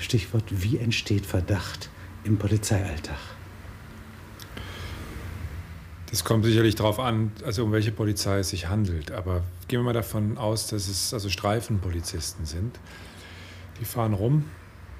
Stichwort, 0.00 0.44
wie 0.48 0.78
entsteht 0.78 1.26
Verdacht 1.26 1.90
im 2.24 2.38
Polizeialltag? 2.38 3.18
Das 6.10 6.24
kommt 6.24 6.44
sicherlich 6.44 6.74
darauf 6.74 6.98
an, 6.98 7.30
also 7.44 7.64
um 7.64 7.70
welche 7.70 7.92
Polizei 7.92 8.40
es 8.40 8.50
sich 8.50 8.68
handelt. 8.68 9.12
Aber 9.12 9.44
gehen 9.68 9.80
wir 9.80 9.84
mal 9.84 9.92
davon 9.92 10.38
aus, 10.38 10.66
dass 10.66 10.88
es 10.88 11.14
also 11.14 11.28
Streifenpolizisten 11.28 12.46
sind. 12.46 12.80
Die 13.80 13.84
fahren 13.84 14.12
rum 14.12 14.44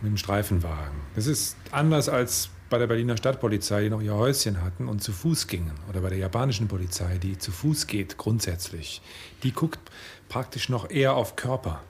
mit 0.01 0.09
einem 0.09 0.17
Streifenwagen. 0.17 1.01
Das 1.17 1.27
ist 1.27 1.57
anders 1.73 2.09
als 2.09 2.51
bei 2.71 2.79
der 2.79 2.87
Berliner 2.87 3.17
Stadtpolizei, 3.17 3.83
die 3.83 3.91
noch 3.91 4.01
ihr 4.01 4.15
Häuschen 4.15 4.63
hatten 4.63 4.87
und 4.87 5.03
zu 5.03 5.13
Fuß 5.13 5.49
gingen. 5.49 5.73
Oder 5.89 6.01
bei 6.01 6.11
der 6.11 6.19
japanischen 6.19 6.69
Polizei, 6.69 7.19
die 7.19 7.37
zu 7.37 7.51
Fuß 7.51 7.89
geht 7.89 8.17
grundsätzlich. 8.17 9.03
Die 9.43 9.53
guckt 9.53 9.81
praktisch 10.29 10.69
noch 10.69 10.89
eher 10.89 11.15
auf 11.15 11.35
Körper. 11.35 11.83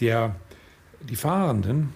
Der, 0.00 0.34
die 1.08 1.16
Fahrenden, 1.16 1.92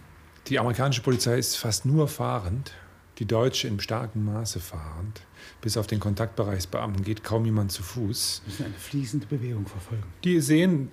die 0.46 0.58
amerikanische 0.58 1.02
Polizei 1.02 1.38
ist 1.38 1.56
fast 1.56 1.86
nur 1.86 2.08
fahrend, 2.08 2.72
die 3.18 3.26
deutsche 3.26 3.68
in 3.68 3.78
starkem 3.80 4.24
Maße 4.24 4.60
fahrend 4.60 5.22
bis 5.60 5.76
auf 5.76 5.86
den 5.86 6.00
Kontaktbereichsbeamten 6.00 7.04
geht 7.04 7.24
kaum 7.24 7.44
jemand 7.44 7.72
zu 7.72 7.82
Fuß. 7.82 8.42
Sie 8.44 8.50
müssen 8.50 8.64
eine 8.66 8.74
fließende 8.74 9.26
Bewegung 9.26 9.66
verfolgen. 9.66 10.04
Die 10.22 10.40
sehen, 10.40 10.90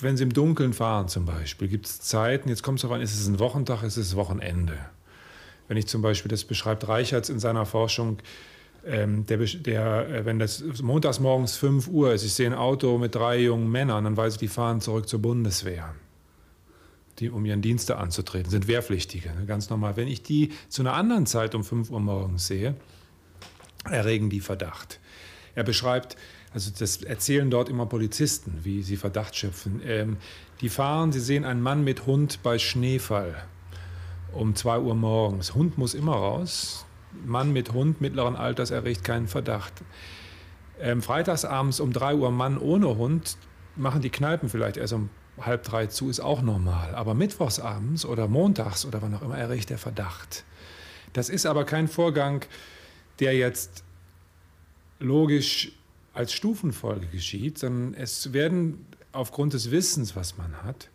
wenn 0.00 0.16
sie 0.16 0.24
im 0.24 0.32
Dunkeln 0.32 0.72
fahren 0.72 1.08
zum 1.08 1.26
Beispiel, 1.26 1.68
gibt 1.68 1.86
es 1.86 2.00
Zeiten, 2.00 2.48
jetzt 2.48 2.62
kommt 2.62 2.78
es 2.78 2.82
darauf 2.82 2.96
an, 2.96 3.02
ist 3.02 3.14
es 3.14 3.26
ein 3.26 3.38
Wochentag, 3.38 3.82
ist 3.82 3.96
es 3.96 4.16
Wochenende. 4.16 4.78
Wenn 5.68 5.76
ich 5.76 5.86
zum 5.86 6.00
Beispiel, 6.00 6.30
das 6.30 6.44
beschreibt 6.44 6.88
Reichertz 6.88 7.28
in 7.28 7.38
seiner 7.38 7.66
Forschung, 7.66 8.18
ähm, 8.86 9.26
der, 9.26 9.38
der, 9.38 10.08
äh, 10.08 10.24
wenn 10.24 10.38
das 10.38 10.62
montags 10.80 11.18
morgens 11.20 11.56
5 11.56 11.88
Uhr 11.88 12.14
ist, 12.14 12.24
ich 12.24 12.32
sehe 12.32 12.46
ein 12.46 12.54
Auto 12.54 12.98
mit 12.98 13.14
drei 13.14 13.40
jungen 13.40 13.70
Männern, 13.70 14.04
dann 14.04 14.16
weiß 14.16 14.34
ich, 14.34 14.38
die 14.38 14.48
fahren 14.48 14.80
zurück 14.80 15.08
zur 15.08 15.20
Bundeswehr, 15.20 15.94
die, 17.18 17.30
um 17.30 17.44
ihren 17.44 17.62
Dienste 17.62 17.96
anzutreten, 17.98 18.50
sind 18.50 18.68
Wehrpflichtige, 18.68 19.30
ne, 19.34 19.46
ganz 19.46 19.70
normal. 19.70 19.96
Wenn 19.96 20.08
ich 20.08 20.22
die 20.22 20.52
zu 20.68 20.82
einer 20.82 20.94
anderen 20.94 21.26
Zeit 21.26 21.54
um 21.54 21.64
5 21.64 21.90
Uhr 21.90 22.00
morgens 22.00 22.46
sehe, 22.46 22.74
erregen 23.84 24.30
die 24.30 24.40
Verdacht. 24.40 25.00
Er 25.54 25.64
beschreibt, 25.64 26.16
also 26.52 26.70
das 26.76 27.02
erzählen 27.02 27.50
dort 27.50 27.68
immer 27.68 27.86
Polizisten, 27.86 28.60
wie 28.62 28.82
sie 28.82 28.96
Verdacht 28.96 29.36
schöpfen. 29.36 29.80
Ähm, 29.84 30.16
die 30.60 30.68
fahren, 30.68 31.12
sie 31.12 31.20
sehen 31.20 31.44
einen 31.44 31.62
Mann 31.62 31.84
mit 31.84 32.06
Hund 32.06 32.40
bei 32.42 32.58
Schneefall 32.58 33.34
um 34.32 34.54
2 34.54 34.80
Uhr 34.80 34.94
morgens. 34.94 35.54
Hund 35.54 35.78
muss 35.78 35.94
immer 35.94 36.14
raus. 36.14 36.84
Mann 37.24 37.52
mit 37.52 37.72
Hund 37.72 38.00
mittleren 38.00 38.36
Alters 38.36 38.70
erregt 38.70 39.04
keinen 39.04 39.28
Verdacht. 39.28 39.72
Ähm, 40.78 41.00
freitagsabends 41.00 41.80
um 41.80 41.92
3 41.92 42.16
Uhr 42.16 42.30
Mann 42.30 42.58
ohne 42.58 42.96
Hund 42.98 43.38
machen 43.76 44.02
die 44.02 44.10
Kneipen 44.10 44.48
vielleicht 44.48 44.76
erst 44.76 44.92
um 44.92 45.08
halb 45.40 45.64
drei 45.64 45.86
zu, 45.86 46.08
ist 46.08 46.20
auch 46.20 46.42
normal. 46.42 46.94
Aber 46.94 47.14
mittwochsabends 47.14 48.04
oder 48.04 48.28
montags 48.28 48.84
oder 48.84 49.02
wann 49.02 49.14
auch 49.14 49.22
immer 49.22 49.38
erregt 49.38 49.70
der 49.70 49.78
Verdacht. 49.78 50.44
Das 51.12 51.28
ist 51.28 51.46
aber 51.46 51.64
kein 51.64 51.88
Vorgang, 51.88 52.44
der 53.20 53.34
jetzt 53.34 53.84
logisch 54.98 55.72
als 56.14 56.32
Stufenfolge 56.32 57.06
geschieht, 57.06 57.58
sondern 57.58 57.94
es 57.94 58.32
werden 58.32 58.86
aufgrund 59.12 59.52
des 59.52 59.70
Wissens, 59.70 60.16
was 60.16 60.38
man 60.38 60.62
hat, 60.62 60.88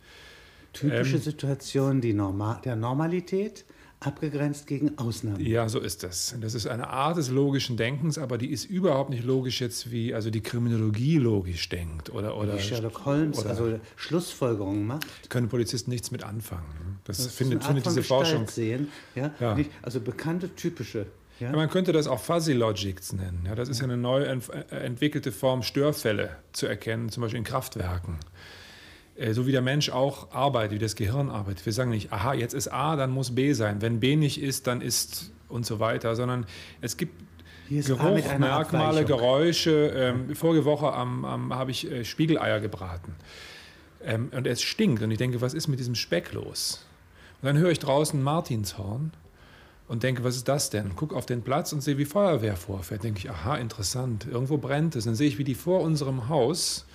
typische 0.72 1.16
ähm, 1.16 1.22
Situationen 1.22 2.00
die 2.00 2.12
Norma 2.12 2.60
der 2.64 2.76
Normalität 2.76 3.64
abgegrenzt 4.06 4.66
gegen 4.66 4.98
Ausnahmen. 4.98 5.40
Ja, 5.40 5.68
so 5.68 5.80
ist 5.80 6.02
das. 6.02 6.34
Das 6.40 6.54
ist 6.54 6.66
eine 6.66 6.88
Art 6.88 7.16
des 7.16 7.30
logischen 7.30 7.76
Denkens, 7.76 8.18
aber 8.18 8.38
die 8.38 8.50
ist 8.50 8.64
überhaupt 8.64 9.10
nicht 9.10 9.24
logisch 9.24 9.60
jetzt 9.60 9.90
wie 9.90 10.14
also 10.14 10.30
die 10.30 10.40
Kriminologie 10.40 11.18
logisch 11.18 11.68
denkt 11.68 12.10
oder 12.10 12.36
oder 12.36 12.56
wie 12.56 12.60
Sherlock 12.60 13.04
Holmes 13.04 13.38
oder 13.38 13.50
also 13.50 13.80
Schlussfolgerungen 13.96 14.86
macht. 14.86 15.30
Können 15.30 15.48
Polizisten 15.48 15.90
nichts 15.90 16.10
mit 16.10 16.24
anfangen. 16.24 16.98
Das, 17.04 17.18
das 17.18 17.28
findet, 17.28 17.64
findet 17.64 17.86
diese 17.86 18.02
Forschung 18.02 18.46
sehen. 18.48 18.88
Ja? 19.14 19.32
ja. 19.40 19.56
Also 19.82 20.00
bekannte 20.00 20.54
typische 20.54 21.06
ja? 21.40 21.50
Man 21.50 21.68
könnte 21.68 21.92
das 21.92 22.06
auch 22.06 22.20
Fuzzy 22.20 22.52
Logics 22.52 23.12
nennen. 23.12 23.44
Ja, 23.46 23.56
das 23.56 23.68
ist 23.68 23.80
ja 23.80 23.84
eine 23.84 23.96
neu 23.96 24.22
äh, 24.22 24.40
entwickelte 24.70 25.32
Form, 25.32 25.62
Störfälle 25.62 26.36
zu 26.52 26.66
erkennen, 26.66 27.08
zum 27.08 27.22
Beispiel 27.22 27.38
in 27.38 27.44
Kraftwerken. 27.44 28.18
Äh, 29.22 29.34
so 29.34 29.46
wie 29.46 29.52
der 29.52 29.62
Mensch 29.62 29.90
auch 29.90 30.32
arbeitet, 30.32 30.72
wie 30.72 30.78
das 30.78 30.96
Gehirn 30.96 31.30
arbeitet. 31.30 31.64
Wir 31.64 31.72
sagen 31.72 31.90
nicht, 31.90 32.12
aha, 32.12 32.34
jetzt 32.34 32.54
ist 32.54 32.68
A, 32.68 32.96
dann 32.96 33.10
muss 33.10 33.34
B 33.34 33.52
sein. 33.52 33.80
Wenn 33.80 34.00
B 34.00 34.16
nicht 34.16 34.42
ist, 34.42 34.66
dann 34.66 34.80
ist 34.80 35.30
und 35.48 35.64
so 35.64 35.80
weiter, 35.80 36.16
sondern 36.16 36.46
es 36.80 36.96
gibt 36.96 37.14
Geruch, 37.70 38.38
Merkmale, 38.38 39.04
Geräusche. 39.04 39.92
Ähm, 39.94 40.34
vorige 40.34 40.64
Woche 40.64 40.92
am, 40.92 41.24
am 41.24 41.54
habe 41.54 41.70
ich 41.70 41.90
äh, 41.90 42.04
Spiegeleier 42.04 42.60
gebraten. 42.60 43.14
Ähm, 44.04 44.30
und 44.34 44.46
es 44.46 44.62
stinkt. 44.62 45.02
Und 45.02 45.10
ich 45.10 45.18
denke, 45.18 45.40
was 45.40 45.54
ist 45.54 45.68
mit 45.68 45.78
diesem 45.78 45.94
Speck 45.94 46.32
los? 46.32 46.84
Und 47.40 47.46
dann 47.46 47.58
höre 47.58 47.70
ich 47.70 47.78
draußen 47.78 48.20
Martinshorn 48.20 49.12
und 49.88 50.02
denke, 50.02 50.24
was 50.24 50.36
ist 50.36 50.48
das 50.48 50.70
denn? 50.70 50.92
Guck 50.96 51.14
auf 51.14 51.26
den 51.26 51.42
Platz 51.42 51.72
und 51.72 51.80
sehe, 51.80 51.98
wie 51.98 52.04
Feuerwehr 52.04 52.56
vorfährt. 52.56 53.04
Denke 53.04 53.20
ich, 53.20 53.30
aha, 53.30 53.56
interessant, 53.56 54.26
irgendwo 54.30 54.58
brennt 54.58 54.96
es. 54.96 55.04
Dann 55.04 55.14
sehe 55.14 55.28
ich, 55.28 55.38
wie 55.38 55.44
die 55.44 55.54
vor 55.54 55.80
unserem 55.80 56.28
Haus 56.28 56.86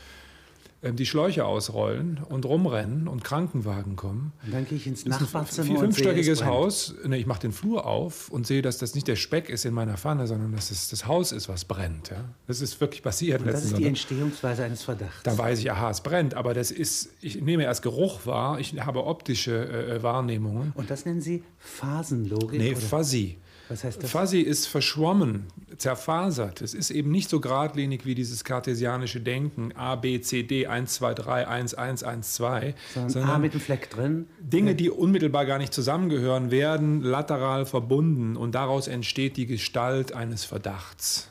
die 0.83 1.05
Schläuche 1.05 1.45
ausrollen 1.45 2.19
und 2.29 2.45
rumrennen 2.45 3.07
und 3.07 3.23
Krankenwagen 3.23 3.95
kommen. 3.95 4.33
Und 4.45 4.53
dann 4.53 4.65
gehe 4.67 4.77
ich 4.77 4.85
ins 4.85 5.05
Nachbarzimmer. 5.05 5.71
Ein 5.71 5.77
fünfstöckiges 5.77 6.45
Haus. 6.45 6.93
Ne, 7.03 7.17
ich 7.17 7.25
mache 7.25 7.41
den 7.41 7.51
Flur 7.51 7.85
auf 7.85 8.29
und 8.29 8.45
sehe, 8.45 8.61
dass 8.61 8.77
das 8.77 8.93
nicht 8.93 9.07
der 9.07 9.15
Speck 9.15 9.49
ist 9.49 9.65
in 9.65 9.73
meiner 9.73 9.97
Pfanne, 9.97 10.27
sondern 10.27 10.51
dass 10.51 10.69
es 10.69 10.89
das 10.89 11.07
Haus 11.07 11.31
ist, 11.31 11.49
was 11.49 11.65
brennt. 11.65 12.09
Ja? 12.09 12.25
Das 12.45 12.61
ist 12.61 12.79
wirklich 12.79 13.01
passiert. 13.01 13.41
Und 13.41 13.47
das 13.47 13.63
ist 13.63 13.63
die 13.65 13.69
Sonntag. 13.71 13.87
Entstehungsweise 13.87 14.63
eines 14.63 14.83
Verdachts. 14.83 15.23
Da 15.23 15.37
weiß 15.37 15.59
ich, 15.59 15.71
aha, 15.71 15.89
es 15.89 16.01
brennt. 16.01 16.35
Aber 16.35 16.53
das 16.53 16.69
ist, 16.69 17.09
ich 17.21 17.41
nehme 17.41 17.63
erst 17.63 17.81
Geruch 17.81 18.25
wahr, 18.25 18.59
ich 18.59 18.79
habe 18.79 19.05
optische 19.05 19.51
äh, 19.51 19.95
äh 19.95 20.03
Wahrnehmungen. 20.03 20.73
Und 20.75 20.91
das 20.91 21.05
nennen 21.05 21.21
Sie 21.21 21.43
Phasenlogik? 21.57 22.59
Nee, 22.59 22.71
oder? 22.71 22.79
Fuzzy. 23.67 23.69
Was 23.69 23.83
heißt 23.83 24.03
das? 24.03 24.11
Fuzzy 24.11 24.39
ist 24.39 24.67
verschwommen, 24.67 25.47
zerfasert. 25.77 26.61
Es 26.61 26.73
ist 26.73 26.89
eben 26.89 27.11
nicht 27.11 27.29
so 27.29 27.39
geradlinig 27.39 28.05
wie 28.05 28.15
dieses 28.15 28.43
kartesianische 28.43 29.19
Denken, 29.19 29.73
A, 29.75 29.95
B, 29.95 30.21
C, 30.21 30.43
D, 30.43 30.67
1, 30.67 30.93
2, 30.95 31.13
3, 31.13 31.47
1, 31.47 31.73
1, 31.73 32.03
1, 32.03 32.33
2. 32.33 32.75
Sondern, 32.93 33.09
sondern 33.09 33.31
A 33.31 33.37
mit 33.37 33.53
dem 33.53 33.61
Fleck 33.61 33.89
drin. 33.89 34.27
Dinge, 34.39 34.75
die 34.75 34.89
unmittelbar 34.89 35.45
gar 35.45 35.57
nicht 35.57 35.73
zusammengehören, 35.73 36.51
werden 36.51 37.01
lateral 37.01 37.65
verbunden 37.65 38.37
und 38.37 38.55
daraus 38.55 38.87
entsteht 38.87 39.37
die 39.37 39.45
Gestalt 39.45 40.13
eines 40.13 40.45
Verdachts. 40.45 41.29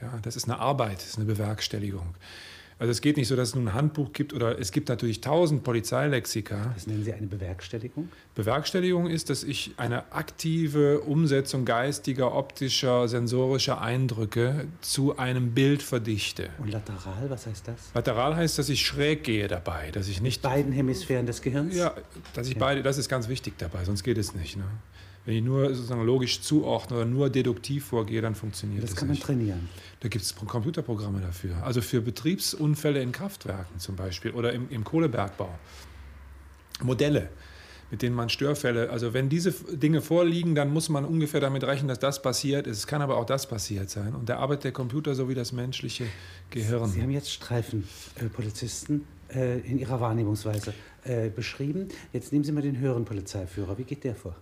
Ja, 0.00 0.18
das 0.22 0.36
ist 0.36 0.44
eine 0.44 0.58
Arbeit, 0.58 0.96
das 0.96 1.08
ist 1.08 1.16
eine 1.16 1.26
Bewerkstelligung. 1.26 2.14
Also 2.80 2.92
es 2.92 3.02
geht 3.02 3.18
nicht 3.18 3.28
so, 3.28 3.36
dass 3.36 3.50
es 3.50 3.54
nun 3.54 3.68
ein 3.68 3.74
Handbuch 3.74 4.14
gibt 4.14 4.32
oder 4.32 4.58
es 4.58 4.72
gibt 4.72 4.88
natürlich 4.88 5.20
tausend 5.20 5.64
Polizeilexika. 5.64 6.72
Das 6.72 6.86
nennen 6.86 7.04
Sie 7.04 7.12
eine 7.12 7.26
Bewerkstelligung? 7.26 8.08
Bewerkstelligung 8.34 9.06
ist, 9.06 9.28
dass 9.28 9.44
ich 9.44 9.74
eine 9.76 10.10
aktive 10.14 11.00
Umsetzung 11.00 11.66
geistiger, 11.66 12.34
optischer, 12.34 13.06
sensorischer 13.06 13.82
Eindrücke 13.82 14.66
zu 14.80 15.18
einem 15.18 15.52
Bild 15.52 15.82
verdichte. 15.82 16.48
Und 16.56 16.72
lateral, 16.72 17.28
was 17.28 17.46
heißt 17.46 17.68
das? 17.68 17.90
Lateral 17.92 18.34
heißt, 18.34 18.58
dass 18.58 18.70
ich 18.70 18.80
schräg 18.80 19.24
gehe 19.24 19.46
dabei, 19.46 19.90
dass 19.90 20.08
ich 20.08 20.22
nicht... 20.22 20.42
Mit 20.42 20.50
beiden 20.50 20.72
Hemisphären 20.72 21.26
des 21.26 21.42
Gehirns? 21.42 21.76
Ja, 21.76 21.94
dass 22.32 22.46
ich 22.46 22.54
ja. 22.54 22.60
beide, 22.60 22.82
das 22.82 22.96
ist 22.96 23.10
ganz 23.10 23.28
wichtig 23.28 23.58
dabei, 23.58 23.84
sonst 23.84 24.04
geht 24.04 24.16
es 24.16 24.34
nicht. 24.34 24.56
Ne? 24.56 24.64
Wenn 25.26 25.36
ich 25.36 25.42
nur 25.42 25.74
sozusagen 25.74 26.04
logisch 26.04 26.40
zuordne 26.40 26.96
oder 26.96 27.06
nur 27.06 27.28
deduktiv 27.28 27.84
vorgehe, 27.84 28.22
dann 28.22 28.34
funktioniert 28.34 28.82
das, 28.82 28.90
das 28.90 28.98
kann 28.98 29.08
man 29.08 29.18
trainieren. 29.18 29.68
Da 30.00 30.08
gibt 30.08 30.24
es 30.24 30.34
Computerprogramme 30.34 31.20
dafür. 31.20 31.62
Also 31.62 31.82
für 31.82 32.00
Betriebsunfälle 32.00 33.02
in 33.02 33.12
Kraftwerken 33.12 33.78
zum 33.78 33.96
Beispiel 33.96 34.30
oder 34.30 34.52
im, 34.52 34.70
im 34.70 34.82
Kohlebergbau. 34.82 35.50
Modelle, 36.82 37.28
mit 37.90 38.00
denen 38.00 38.16
man 38.16 38.30
Störfälle, 38.30 38.88
also 38.88 39.12
wenn 39.12 39.28
diese 39.28 39.52
Dinge 39.52 40.00
vorliegen, 40.00 40.54
dann 40.54 40.72
muss 40.72 40.88
man 40.88 41.04
ungefähr 41.04 41.40
damit 41.40 41.64
rechnen, 41.64 41.88
dass 41.88 41.98
das 41.98 42.22
passiert 42.22 42.66
ist. 42.66 42.78
Es 42.78 42.86
kann 42.86 43.02
aber 43.02 43.18
auch 43.18 43.26
das 43.26 43.46
passiert 43.46 43.90
sein. 43.90 44.14
Und 44.14 44.30
da 44.30 44.38
arbeitet 44.38 44.64
der 44.64 44.72
Computer 44.72 45.14
so 45.14 45.28
wie 45.28 45.34
das 45.34 45.52
menschliche 45.52 46.06
Gehirn. 46.48 46.88
Sie 46.88 47.02
haben 47.02 47.10
jetzt 47.10 47.30
Streifenpolizisten 47.30 49.04
äh, 49.34 49.58
in 49.60 49.78
Ihrer 49.78 50.00
Wahrnehmungsweise 50.00 50.72
äh, 51.04 51.28
beschrieben. 51.28 51.88
Jetzt 52.14 52.32
nehmen 52.32 52.44
Sie 52.44 52.52
mal 52.52 52.62
den 52.62 52.78
höheren 52.78 53.04
Polizeiführer. 53.04 53.76
Wie 53.76 53.84
geht 53.84 54.04
der 54.04 54.14
vor? 54.14 54.34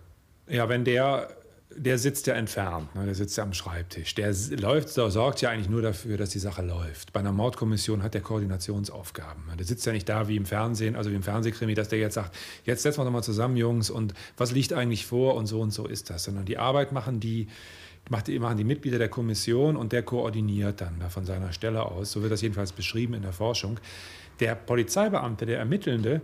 Ja, 0.49 0.67
wenn 0.67 0.83
der, 0.83 1.29
der 1.75 1.99
sitzt 1.99 2.25
ja 2.25 2.33
entfernt, 2.33 2.95
ne? 2.95 3.05
der 3.05 3.13
sitzt 3.13 3.37
ja 3.37 3.43
am 3.43 3.53
Schreibtisch. 3.53 4.15
Der 4.15 4.33
läuft, 4.59 4.97
der 4.97 5.11
sorgt 5.11 5.41
ja 5.41 5.51
eigentlich 5.51 5.69
nur 5.69 5.83
dafür, 5.83 6.17
dass 6.17 6.31
die 6.31 6.39
Sache 6.39 6.63
läuft. 6.63 7.13
Bei 7.13 7.19
einer 7.19 7.31
Mordkommission 7.31 8.01
hat 8.01 8.15
der 8.15 8.21
Koordinationsaufgaben. 8.21 9.43
Der 9.57 9.65
sitzt 9.65 9.85
ja 9.85 9.91
nicht 9.91 10.09
da 10.09 10.27
wie 10.27 10.35
im 10.35 10.47
Fernsehen, 10.47 10.95
also 10.95 11.11
wie 11.11 11.15
im 11.15 11.23
Fernsehkrimi, 11.23 11.75
dass 11.75 11.89
der 11.89 11.99
jetzt 11.99 12.15
sagt, 12.15 12.35
jetzt 12.65 12.81
setzen 12.81 12.99
wir 12.99 13.05
doch 13.05 13.11
mal 13.11 13.21
zusammen, 13.21 13.57
Jungs, 13.57 13.91
und 13.91 14.15
was 14.37 14.51
liegt 14.51 14.73
eigentlich 14.73 15.05
vor 15.05 15.35
und 15.35 15.45
so 15.45 15.61
und 15.61 15.71
so 15.71 15.85
ist 15.85 16.09
das. 16.09 16.23
Sondern 16.23 16.45
die 16.45 16.57
Arbeit 16.57 16.91
machen 16.91 17.19
die, 17.19 17.47
machen 18.09 18.57
die 18.57 18.63
Mitglieder 18.63 18.97
der 18.97 19.09
Kommission 19.09 19.75
und 19.75 19.91
der 19.91 20.01
koordiniert 20.01 20.81
dann 20.81 20.99
da 20.99 21.09
von 21.09 21.25
seiner 21.25 21.53
Stelle 21.53 21.83
aus. 21.83 22.11
So 22.11 22.23
wird 22.23 22.31
das 22.31 22.41
jedenfalls 22.41 22.71
beschrieben 22.71 23.13
in 23.13 23.21
der 23.21 23.33
Forschung. 23.33 23.79
Der 24.39 24.55
Polizeibeamte, 24.55 25.45
der 25.45 25.59
Ermittelnde, 25.59 26.21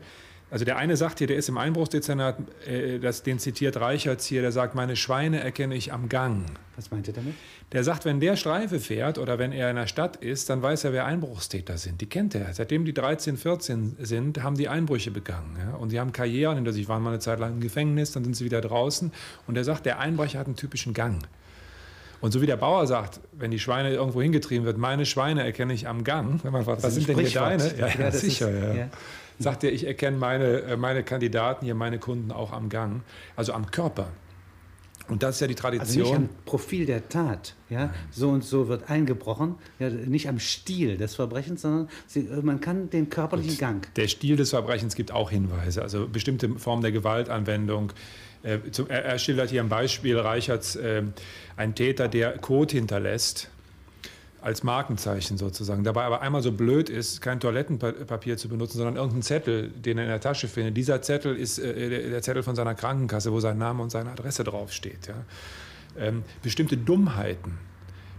Also 0.52 0.64
der 0.64 0.78
eine 0.78 0.96
sagt 0.96 1.18
hier, 1.18 1.28
der 1.28 1.38
ist 1.38 1.50
im 1.50 1.58
Einbruchsdezernat, 1.58 2.38
äh, 2.68 3.00
das, 3.00 3.24
den 3.24 3.40
zitiert 3.40 3.78
Reichertz 3.78 4.26
hier, 4.26 4.42
der 4.42 4.52
sagt, 4.52 4.76
meine 4.76 4.96
Schweine 4.96 5.40
erkenne 5.40 5.76
ich 5.76 5.92
am 5.92 6.08
Gang. 6.08 6.46
Was 6.76 6.92
meint 6.92 7.08
er 7.08 7.14
damit? 7.14 7.34
Der 7.72 7.84
sagt, 7.84 8.06
wenn 8.06 8.20
der 8.20 8.36
Streife 8.36 8.80
fährt 8.80 9.18
oder 9.18 9.40
wenn 9.40 9.52
er 9.52 9.70
in 9.72 9.76
der 9.76 9.88
Stadt 9.88 10.18
ist, 10.18 10.50
dann 10.50 10.62
weiß 10.62 10.84
er, 10.84 10.94
wer 10.94 11.06
Einbruchstäter 11.06 11.78
sind. 11.78 12.00
Die 12.00 12.06
kennt 12.06 12.36
er. 12.36 12.54
Seitdem 12.54 12.86
die 12.86 12.94
13, 12.94 13.38
14 13.38 13.98
sind, 14.00 14.44
haben 14.44 14.56
die 14.56 14.70
Einbrüche 14.70 15.10
begangen. 15.10 15.58
Ja? 15.58 15.76
Und 15.76 15.90
sie 15.90 16.00
haben 16.00 16.12
Karrieren 16.12 16.56
hinter 16.56 16.74
sich, 16.74 16.88
waren 16.88 17.02
mal 17.02 17.10
eine 17.10 17.20
Zeit 17.20 17.40
lang 17.40 17.54
im 17.54 17.60
Gefängnis, 17.60 18.12
dann 18.12 18.24
sind 18.24 18.36
sie 18.36 18.46
wieder 18.46 18.62
draußen. 18.62 19.12
Und 19.48 19.58
er 19.58 19.64
sagt, 19.64 19.86
der 19.86 20.00
Einbrecher 20.00 20.40
hat 20.40 20.46
einen 20.46 20.56
typischen 20.56 20.94
Gang. 20.94 21.28
Und 22.26 22.32
so 22.32 22.42
wie 22.42 22.48
der 22.48 22.58
Bauer 22.58 22.88
sagt, 22.88 23.20
wenn 23.34 23.52
die 23.52 23.60
Schweine 23.60 23.94
irgendwo 23.94 24.20
hingetrieben 24.20 24.66
wird, 24.66 24.80
meine 24.80 25.06
Schweine 25.06 25.44
erkenne 25.44 25.76
ich 25.76 25.88
am 25.88 26.04
Gang. 26.04 26.44
Wenn 26.44 26.52
man 26.52 26.66
fragt, 26.66 26.82
was 26.82 26.96
sind 26.96 27.08
denn 27.08 27.20
hier 27.20 27.30
deine? 27.30 27.78
Ja, 27.78 27.88
ja, 27.88 28.12
sicher, 28.12 28.50
ist, 28.50 28.78
ja. 28.78 28.90
Sagt 29.38 29.64
er, 29.64 29.72
ich 29.72 29.86
erkenne 29.86 30.18
meine, 30.18 30.62
äh, 30.62 30.76
meine 30.76 31.04
Kandidaten 31.04 31.66
hier, 31.66 31.76
meine 31.76 32.00
Kunden 32.00 32.32
auch 32.32 32.52
am 32.52 32.70
Gang, 32.70 33.04
also 33.36 33.54
am 33.54 33.70
Körper. 33.70 34.08
Und 35.08 35.22
das 35.22 35.36
ist 35.36 35.42
ja 35.42 35.46
die 35.46 35.54
Tradition. 35.54 36.04
Also 36.04 36.18
nicht 36.20 36.32
am 36.32 36.46
Profil 36.46 36.88
der 36.88 37.08
Tat, 37.10 37.54
ja, 37.70 37.94
so 38.10 38.30
und 38.30 38.44
so 38.44 38.70
wird 38.70 38.90
eingebrochen, 38.90 39.54
ja, 39.78 39.92
nicht 39.92 40.28
am 40.28 40.40
Stil 40.40 40.98
des 40.98 41.14
Verbrechens, 41.14 41.62
sondern 41.62 41.90
sie, 42.08 42.28
man 42.42 42.60
kann 42.60 42.90
den 42.90 43.12
körperlichen 43.12 43.52
Gut. 43.52 43.60
Gang. 43.60 43.94
Der 43.98 44.08
Stil 44.08 44.36
des 44.36 44.50
Verbrechens 44.50 44.96
gibt 44.96 45.12
auch 45.12 45.30
Hinweise, 45.30 45.84
also 45.84 46.08
bestimmte 46.08 46.50
Formen 46.58 46.82
der 46.82 46.92
Gewaltanwendung. 46.92 47.92
Äh, 48.46 48.60
er, 48.90 49.06
er, 49.06 49.20
schildert 49.20 49.50
hier 49.50 49.62
ein 49.62 49.70
Beispiel, 49.70 50.20
Reichertz, 50.20 50.76
äh, 50.76 51.02
ein 51.58 51.74
Täter, 51.74 52.08
der 52.08 52.38
Code 52.38 52.74
hinterlässt 52.74 53.50
als 54.40 54.62
Markenzeichen 54.62 55.40
sozusagen. 55.40 55.84
Dabei 55.84 56.04
aber 56.04 56.22
einmal 56.22 56.44
so 56.44 56.52
blöd 56.52 56.88
ist, 56.88 57.20
kein 57.22 57.40
Toilettenpapier 57.40 58.38
zu 58.38 58.48
benutzen, 58.48 58.78
sondern 58.78 58.96
irgendeinen 58.96 59.24
Zettel, 59.24 59.70
den 59.70 59.98
er 59.98 60.04
in 60.04 60.10
der 60.12 60.22
Tasche 60.22 60.48
findet. 60.48 60.78
Dieser 60.78 61.02
Zettel 61.02 61.36
ist 61.36 61.58
äh, 61.58 62.10
der 62.12 62.22
Zettel 62.22 62.44
von 62.44 62.56
seiner 62.56 62.76
Krankenkasse, 62.76 63.32
wo 63.32 63.40
sein 63.40 63.58
Name 63.58 63.82
und 63.82 63.90
seine 63.90 64.12
Adresse 64.12 64.44
draufsteht. 64.44 65.08
Ja. 65.08 65.16
Ähm, 65.98 66.24
bestimmte 66.44 66.78
Dummheiten, 66.78 67.58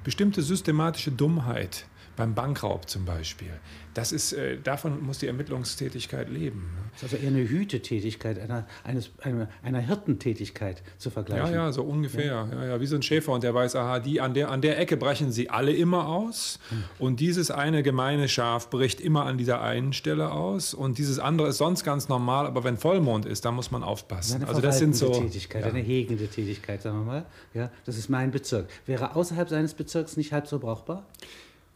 bestimmte 0.03 0.43
systematische 0.43 1.13
Dummheit 1.13 1.87
beim 2.17 2.35
Bankraub 2.35 2.89
zum 2.89 3.05
Beispiel. 3.05 3.53
Das 3.97 4.13
ist, 4.13 4.35
äh, 4.35 4.59
davon 4.59 5.03
muss 5.03 5.19
die 5.19 5.27
Ermittlungstätigkeit 5.27 6.29
leben. 6.29 6.71
Ne? 6.75 6.91
Das 6.93 7.05
ist 7.05 7.15
also 7.15 7.25
eher 7.25 7.31
eine 7.31 7.49
Hütetätigkeit, 7.49 8.39
einer, 8.39 8.67
eines, 8.85 9.11
einer, 9.23 9.49
einer 9.63 9.81
Hirtentätigkeit 9.81 10.83
zu 10.99 11.09
vergleichen. 11.09 11.55
Ja, 11.55 11.67
ja, 11.67 11.73
so 11.73 11.83
ungefähr. 11.83 12.25
Ja. 12.25 12.49
Ja, 12.53 12.65
ja, 12.67 12.81
wie 12.81 12.87
so 12.87 12.97
ein 12.97 13.03
Schäfer 13.03 13.33
und 13.33 13.43
der 13.43 13.55
weiß, 13.55 13.75
aha, 13.77 14.01
die, 14.01 14.21
an, 14.21 14.35
der, 14.35 14.51
an 14.51 14.61
der 14.61 14.79
Ecke 14.79 14.99
brechen 14.99 15.33
sie 15.33 15.49
alle 15.49 15.73
immer 15.73 16.09
aus 16.09 16.59
hm. 16.69 16.85
und 16.99 17.21
dieses 17.21 17.51
eine 17.51 17.83
gemeine 17.83 18.29
Schaf 18.29 18.69
bricht 18.69 19.01
immer 19.01 19.25
an 19.25 19.39
dieser 19.39 19.63
einen 19.63 19.95
Stelle 19.95 20.31
aus 20.31 20.75
und 20.75 20.99
dieses 20.99 21.19
andere 21.19 21.49
ist 21.49 21.59
sonst 21.59 21.83
ganz 21.83 22.09
normal, 22.09 22.47
aber 22.47 22.65
wenn 22.65 22.77
Vollmond 22.77 23.25
ist, 23.25 23.47
dann 23.47 23.55
muss 23.55 23.71
man 23.71 23.83
aufpassen. 23.83 24.37
Eine 24.37 24.49
also 24.49 24.61
das 24.61 24.79
sind 24.79 24.95
so 24.95 25.11
Tätigkeit, 25.11 25.63
ja. 25.65 25.71
eine 25.71 25.81
hegende 25.81 26.29
Tätigkeit, 26.29 26.83
sagen 26.83 26.99
wir 26.99 27.05
mal. 27.05 27.27
Ja, 27.55 27.71
das 27.87 27.97
ist 27.97 28.11
mein 28.11 28.31
Bezirk. 28.31 28.69
Wäre 28.85 29.17
außerhalb 29.17 29.49
seines 29.49 29.73
Bezirks 29.73 30.19
nicht 30.19 30.33
halb 30.33 30.47
so 30.47 30.59
brauchbar? 30.59 31.07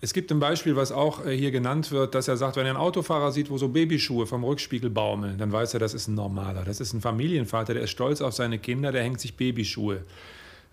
Es 0.02 0.14
gibt 0.14 0.32
ein 0.32 0.40
Beispiel, 0.40 0.76
was 0.76 0.92
auch 0.92 1.26
äh, 1.26 1.36
hier 1.36 1.50
genannt 1.50 1.90
wird, 1.90 2.14
dass 2.14 2.26
er 2.26 2.36
sagt, 2.36 2.56
wenn 2.56 2.64
er 2.64 2.70
einen 2.70 2.78
Autofahrer 2.78 3.32
sieht, 3.32 3.50
wo 3.50 3.58
so 3.58 3.68
Babyschuhe 3.68 4.26
vom 4.26 4.44
Rückspiegel 4.44 4.88
baumeln, 4.88 5.36
dann 5.36 5.52
weiß 5.52 5.74
er, 5.74 5.80
das 5.80 5.92
ist 5.92 6.08
ein 6.08 6.14
Normaler. 6.14 6.64
Das 6.64 6.80
ist 6.80 6.94
ein 6.94 7.00
Familienvater, 7.00 7.74
der 7.74 7.82
ist 7.82 7.90
stolz 7.90 8.22
auf 8.22 8.32
seine 8.32 8.58
Kinder, 8.58 8.92
der 8.92 9.02
hängt 9.02 9.20
sich 9.20 9.36
Babyschuhe. 9.36 10.04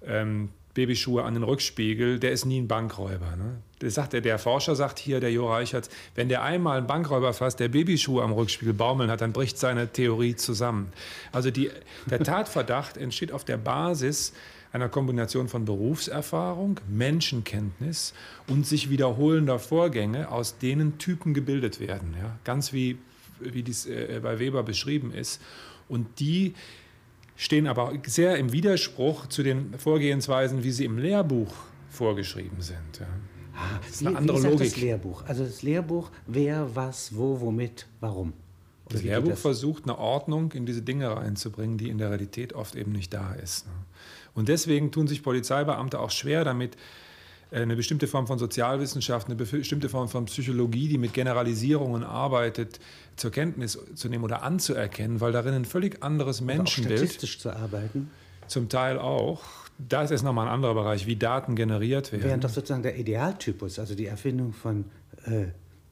Ähm, 0.05 0.49
Babyschuhe 0.77 1.23
an 1.23 1.33
den 1.33 1.43
Rückspiegel, 1.43 2.19
der 2.19 2.31
ist 2.31 2.45
nie 2.45 2.61
ein 2.61 2.67
Bankräuber. 2.67 3.35
Ne? 3.35 3.57
Das 3.79 3.95
sagt 3.95 4.13
der, 4.13 4.21
der 4.21 4.37
Forscher 4.37 4.75
sagt 4.75 4.99
hier, 4.99 5.19
der 5.19 5.31
Jo 5.31 5.51
Reichertz, 5.51 5.89
wenn 6.13 6.29
der 6.29 6.43
einmal 6.43 6.77
einen 6.77 6.87
Bankräuber 6.87 7.33
fasst, 7.33 7.59
der 7.59 7.67
Babyschuhe 7.67 8.21
am 8.23 8.31
Rückspiegel 8.31 8.75
baumeln 8.75 9.09
hat, 9.09 9.21
dann 9.21 9.33
bricht 9.33 9.57
seine 9.57 9.91
Theorie 9.91 10.35
zusammen. 10.35 10.93
Also 11.31 11.49
die, 11.49 11.71
der 12.05 12.19
Tatverdacht 12.19 12.95
entsteht 12.97 13.31
auf 13.31 13.43
der 13.43 13.57
Basis 13.57 14.33
einer 14.71 14.89
Kombination 14.89 15.47
von 15.47 15.65
Berufserfahrung, 15.65 16.79
Menschenkenntnis 16.89 18.13
und 18.47 18.65
sich 18.65 18.89
wiederholender 18.89 19.59
Vorgänge, 19.59 20.31
aus 20.31 20.57
denen 20.57 20.97
Typen 20.97 21.33
gebildet 21.33 21.79
werden. 21.79 22.15
Ja? 22.19 22.37
Ganz 22.43 22.73
wie, 22.73 22.97
wie 23.39 23.63
dies 23.63 23.85
äh, 23.85 24.19
bei 24.21 24.39
Weber 24.39 24.63
beschrieben 24.63 25.11
ist. 25.13 25.41
Und 25.87 26.19
die 26.19 26.53
stehen 27.35 27.67
aber 27.67 27.93
sehr 28.05 28.37
im 28.37 28.51
Widerspruch 28.51 29.27
zu 29.27 29.43
den 29.43 29.73
Vorgehensweisen, 29.77 30.63
wie 30.63 30.71
sie 30.71 30.85
im 30.85 30.97
Lehrbuch 30.97 31.53
vorgeschrieben 31.89 32.61
sind. 32.61 32.99
Ja. 32.99 33.07
Ah, 33.55 33.79
das 33.81 33.95
ist 33.95 34.01
eine 34.01 34.11
wie, 34.11 34.17
andere 34.17 34.43
wie 34.43 34.47
Logik. 34.47 34.69
Das 34.73 34.77
Lehrbuch. 34.77 35.23
Also 35.25 35.43
das 35.43 35.61
Lehrbuch, 35.63 36.11
wer, 36.27 36.75
was, 36.75 37.15
wo, 37.15 37.39
womit, 37.41 37.87
warum. 37.99 38.33
das 38.89 39.01
Lehrbuch 39.01 39.31
das? 39.31 39.41
versucht, 39.41 39.83
eine 39.83 39.97
Ordnung 39.97 40.51
in 40.51 40.65
diese 40.65 40.81
Dinge 40.81 41.15
reinzubringen, 41.15 41.77
die 41.77 41.89
in 41.89 41.97
der 41.97 42.09
Realität 42.09 42.53
oft 42.53 42.75
eben 42.75 42.91
nicht 42.91 43.13
da 43.13 43.33
ist. 43.33 43.65
Und 44.37 44.49
deswegen 44.49 44.91
tun 44.91 45.07
sich 45.07 45.23
Polizeibeamte 45.23 45.99
auch 45.99 46.11
schwer 46.11 46.45
damit, 46.45 46.77
äh, 47.49 47.61
eine 47.61 47.75
bestimmte 47.75 48.05
Form 48.05 48.27
von 48.27 48.37
Sozialwissenschaft, 48.37 49.27
eine 49.27 49.35
bestimmte 49.35 49.89
Form 49.89 50.07
von 50.09 50.25
Psychologie, 50.25 50.87
die 50.87 50.99
mit 50.99 51.13
Generalisierungen 51.13 52.03
arbeitet, 52.03 52.79
zur 53.15 53.31
Kenntnis 53.31 53.79
zu 53.95 54.09
nehmen 54.09 54.23
oder 54.23 54.43
anzuerkennen, 54.43 55.21
weil 55.21 55.31
darin 55.31 55.55
ein 55.55 55.65
völlig 55.65 56.03
anderes 56.03 56.41
Menschenbild. 56.41 56.99
statistisch 56.99 57.39
zu 57.39 57.49
arbeiten. 57.49 58.11
Zum 58.45 58.69
Teil 58.69 58.99
auch. 58.99 59.41
Das 59.79 60.11
ist 60.11 60.21
nochmal 60.21 60.47
ein 60.47 60.53
anderer 60.53 60.75
Bereich, 60.75 61.07
wie 61.07 61.15
Daten 61.15 61.55
generiert 61.55 62.11
werden. 62.11 62.23
Während 62.23 62.43
doch 62.43 62.49
sozusagen 62.49 62.83
der 62.83 62.97
Idealtypus, 62.97 63.79
also 63.79 63.95
die 63.95 64.05
Erfindung 64.05 64.53
von 64.53 64.85
äh, 65.25 65.47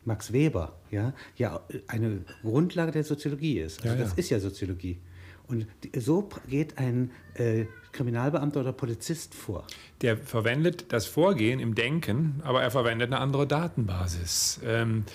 Max 0.05 0.31
Weber, 0.31 0.73
ja, 0.91 1.13
ja 1.35 1.61
eine 1.87 2.21
Grundlage 2.43 2.91
der 2.91 3.03
Soziologie 3.03 3.59
ist. 3.59 3.83
Also 3.83 3.95
ja, 3.95 4.03
das 4.03 4.13
ist 4.13 4.29
ja 4.29 4.39
Soziologie. 4.39 4.99
Und 5.47 5.67
so 5.95 6.27
geht 6.49 6.77
ein 6.77 7.11
äh, 7.35 7.65
Kriminalbeamter 7.91 8.61
oder 8.61 8.73
Polizist 8.73 9.33
vor. 9.33 9.65
Der 10.01 10.17
verwendet 10.17 10.91
das 10.91 11.05
Vorgehen 11.05 11.59
im 11.59 11.75
Denken, 11.75 12.41
aber 12.43 12.61
er 12.61 12.71
verwendet 12.71 13.11
eine 13.11 13.21
andere 13.21 13.47
Datenbasis. 13.47 14.59
Ähm, 14.65 15.05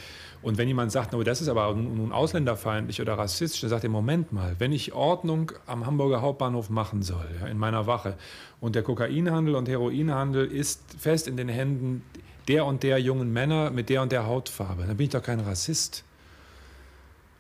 und 0.43 0.56
wenn 0.56 0.69
jemand 0.69 0.91
sagt, 0.91 1.12
no, 1.12 1.23
das 1.23 1.43
ist 1.43 1.49
aber 1.49 1.75
nun 1.75 2.12
ausländerfeindlich 2.12 3.00
oder 3.00 3.19
rassistisch, 3.19 3.61
dann 3.61 3.71
sagt 3.71 3.85
er, 3.85 3.91
Moment 3.91 4.32
mal, 4.32 4.56
wenn 4.59 4.73
ich 4.73 4.94
Ordnung 4.94 5.53
am 5.67 5.85
Hamburger 5.85 6.23
Hauptbahnhof 6.23 6.71
machen 6.71 7.03
soll, 7.03 7.26
ja, 7.41 7.47
in 7.47 7.59
meiner 7.59 7.87
Wache, 7.87 8.17
und 8.59 8.75
der 8.75 8.83
Kokainhandel 8.83 9.55
und 9.55 9.69
Heroinhandel 9.69 10.47
ist 10.47 10.83
fest 10.99 11.29
in 11.29 11.37
den 11.37 11.49
Händen 11.49 12.03
der 12.49 12.65
und 12.65 12.83
der 12.83 12.99
jungen 12.99 13.33
Männer 13.33 13.71
mit 13.71 13.91
der 13.91 14.03
und 14.03 14.12
der 14.12 14.26
Hautfarbe, 14.26 14.85
dann 14.87 14.97
bin 14.97 15.05
ich 15.05 15.12
doch 15.12 15.23
kein 15.23 15.41
Rassist. 15.41 16.05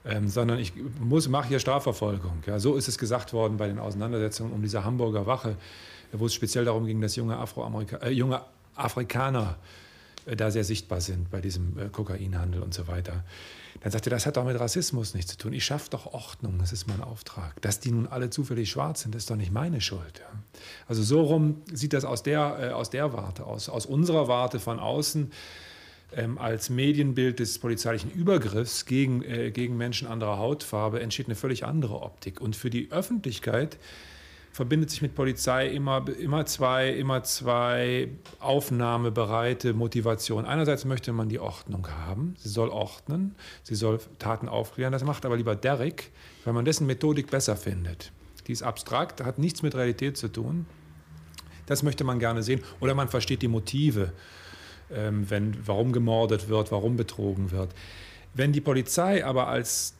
Ähm, 0.04 0.28
sondern 0.28 0.58
ich 0.58 0.72
muss, 0.98 1.28
mache 1.28 1.48
hier 1.48 1.58
Strafverfolgung. 1.58 2.42
Ja, 2.46 2.58
so 2.58 2.76
ist 2.76 2.88
es 2.88 2.96
gesagt 2.96 3.32
worden 3.34 3.58
bei 3.58 3.66
den 3.66 3.78
Auseinandersetzungen 3.78 4.52
um 4.52 4.62
diese 4.62 4.82
Hamburger 4.82 5.26
Wache, 5.26 5.56
wo 6.12 6.26
es 6.26 6.34
speziell 6.34 6.64
darum 6.64 6.86
ging, 6.86 7.00
dass 7.00 7.16
junge, 7.16 7.36
äh, 8.00 8.10
junge 8.10 8.40
Afrikaner 8.76 9.56
äh, 10.24 10.36
da 10.36 10.50
sehr 10.50 10.64
sichtbar 10.64 11.00
sind 11.00 11.30
bei 11.30 11.40
diesem 11.40 11.78
äh, 11.78 11.88
Kokainhandel 11.88 12.62
und 12.62 12.72
so 12.72 12.88
weiter. 12.88 13.24
Dann 13.82 13.92
sagte 13.92 14.10
er, 14.10 14.16
das 14.16 14.26
hat 14.26 14.36
doch 14.36 14.44
mit 14.44 14.58
Rassismus 14.58 15.14
nichts 15.14 15.32
zu 15.32 15.38
tun. 15.38 15.52
Ich 15.52 15.64
schaffe 15.64 15.90
doch 15.90 16.06
Ordnung, 16.12 16.58
das 16.58 16.72
ist 16.72 16.86
mein 16.86 17.02
Auftrag. 17.02 17.60
Dass 17.62 17.80
die 17.80 17.92
nun 17.92 18.06
alle 18.06 18.30
zufällig 18.30 18.70
schwarz 18.70 19.02
sind, 19.02 19.14
ist 19.14 19.30
doch 19.30 19.36
nicht 19.36 19.52
meine 19.52 19.80
Schuld. 19.80 20.18
Ja. 20.18 20.60
Also 20.86 21.02
so 21.02 21.22
rum 21.22 21.62
sieht 21.72 21.92
das 21.92 22.04
aus 22.04 22.22
der, 22.22 22.58
äh, 22.58 22.70
aus 22.72 22.90
der 22.90 23.12
Warte 23.12 23.44
aus. 23.44 23.68
Aus 23.68 23.86
unserer 23.86 24.28
Warte 24.28 24.60
von 24.60 24.78
außen 24.78 25.30
ähm, 26.16 26.38
als 26.38 26.70
Medienbild 26.70 27.38
des 27.38 27.58
polizeilichen 27.58 28.10
Übergriffs 28.10 28.86
gegen, 28.86 29.22
äh, 29.22 29.50
gegen 29.50 29.76
Menschen 29.76 30.08
anderer 30.08 30.38
Hautfarbe 30.38 31.00
entsteht 31.00 31.26
eine 31.26 31.36
völlig 31.36 31.64
andere 31.64 32.02
Optik. 32.02 32.40
Und 32.40 32.56
für 32.56 32.70
die 32.70 32.90
Öffentlichkeit 32.90 33.78
verbindet 34.52 34.90
sich 34.90 35.00
mit 35.02 35.14
Polizei 35.14 35.68
immer, 35.68 36.04
immer, 36.18 36.44
zwei, 36.46 36.90
immer 36.90 37.22
zwei 37.22 38.08
aufnahmebereite 38.40 39.72
Motivationen. 39.72 40.46
Einerseits 40.46 40.84
möchte 40.84 41.12
man 41.12 41.28
die 41.28 41.38
Ordnung 41.38 41.88
haben, 41.88 42.34
sie 42.38 42.48
soll 42.48 42.68
ordnen, 42.68 43.36
sie 43.62 43.76
soll 43.76 44.00
Taten 44.18 44.48
aufklären. 44.48 44.92
Das 44.92 45.04
macht 45.04 45.24
aber 45.24 45.36
lieber 45.36 45.54
Derrick, 45.54 46.10
weil 46.44 46.52
man 46.52 46.64
dessen 46.64 46.86
Methodik 46.86 47.30
besser 47.30 47.56
findet. 47.56 48.12
Die 48.46 48.52
ist 48.52 48.62
abstrakt, 48.62 49.22
hat 49.22 49.38
nichts 49.38 49.62
mit 49.62 49.74
Realität 49.74 50.16
zu 50.16 50.28
tun. 50.28 50.66
Das 51.66 51.84
möchte 51.84 52.02
man 52.02 52.18
gerne 52.18 52.42
sehen. 52.42 52.62
Oder 52.80 52.94
man 52.94 53.08
versteht 53.08 53.42
die 53.42 53.48
Motive 53.48 54.12
wenn, 54.90 55.56
warum 55.66 55.92
gemordet 55.92 56.48
wird, 56.48 56.72
warum 56.72 56.96
betrogen 56.96 57.50
wird. 57.50 57.74
Wenn 58.34 58.52
die 58.52 58.60
Polizei 58.60 59.24
aber 59.24 59.48
als 59.48 59.94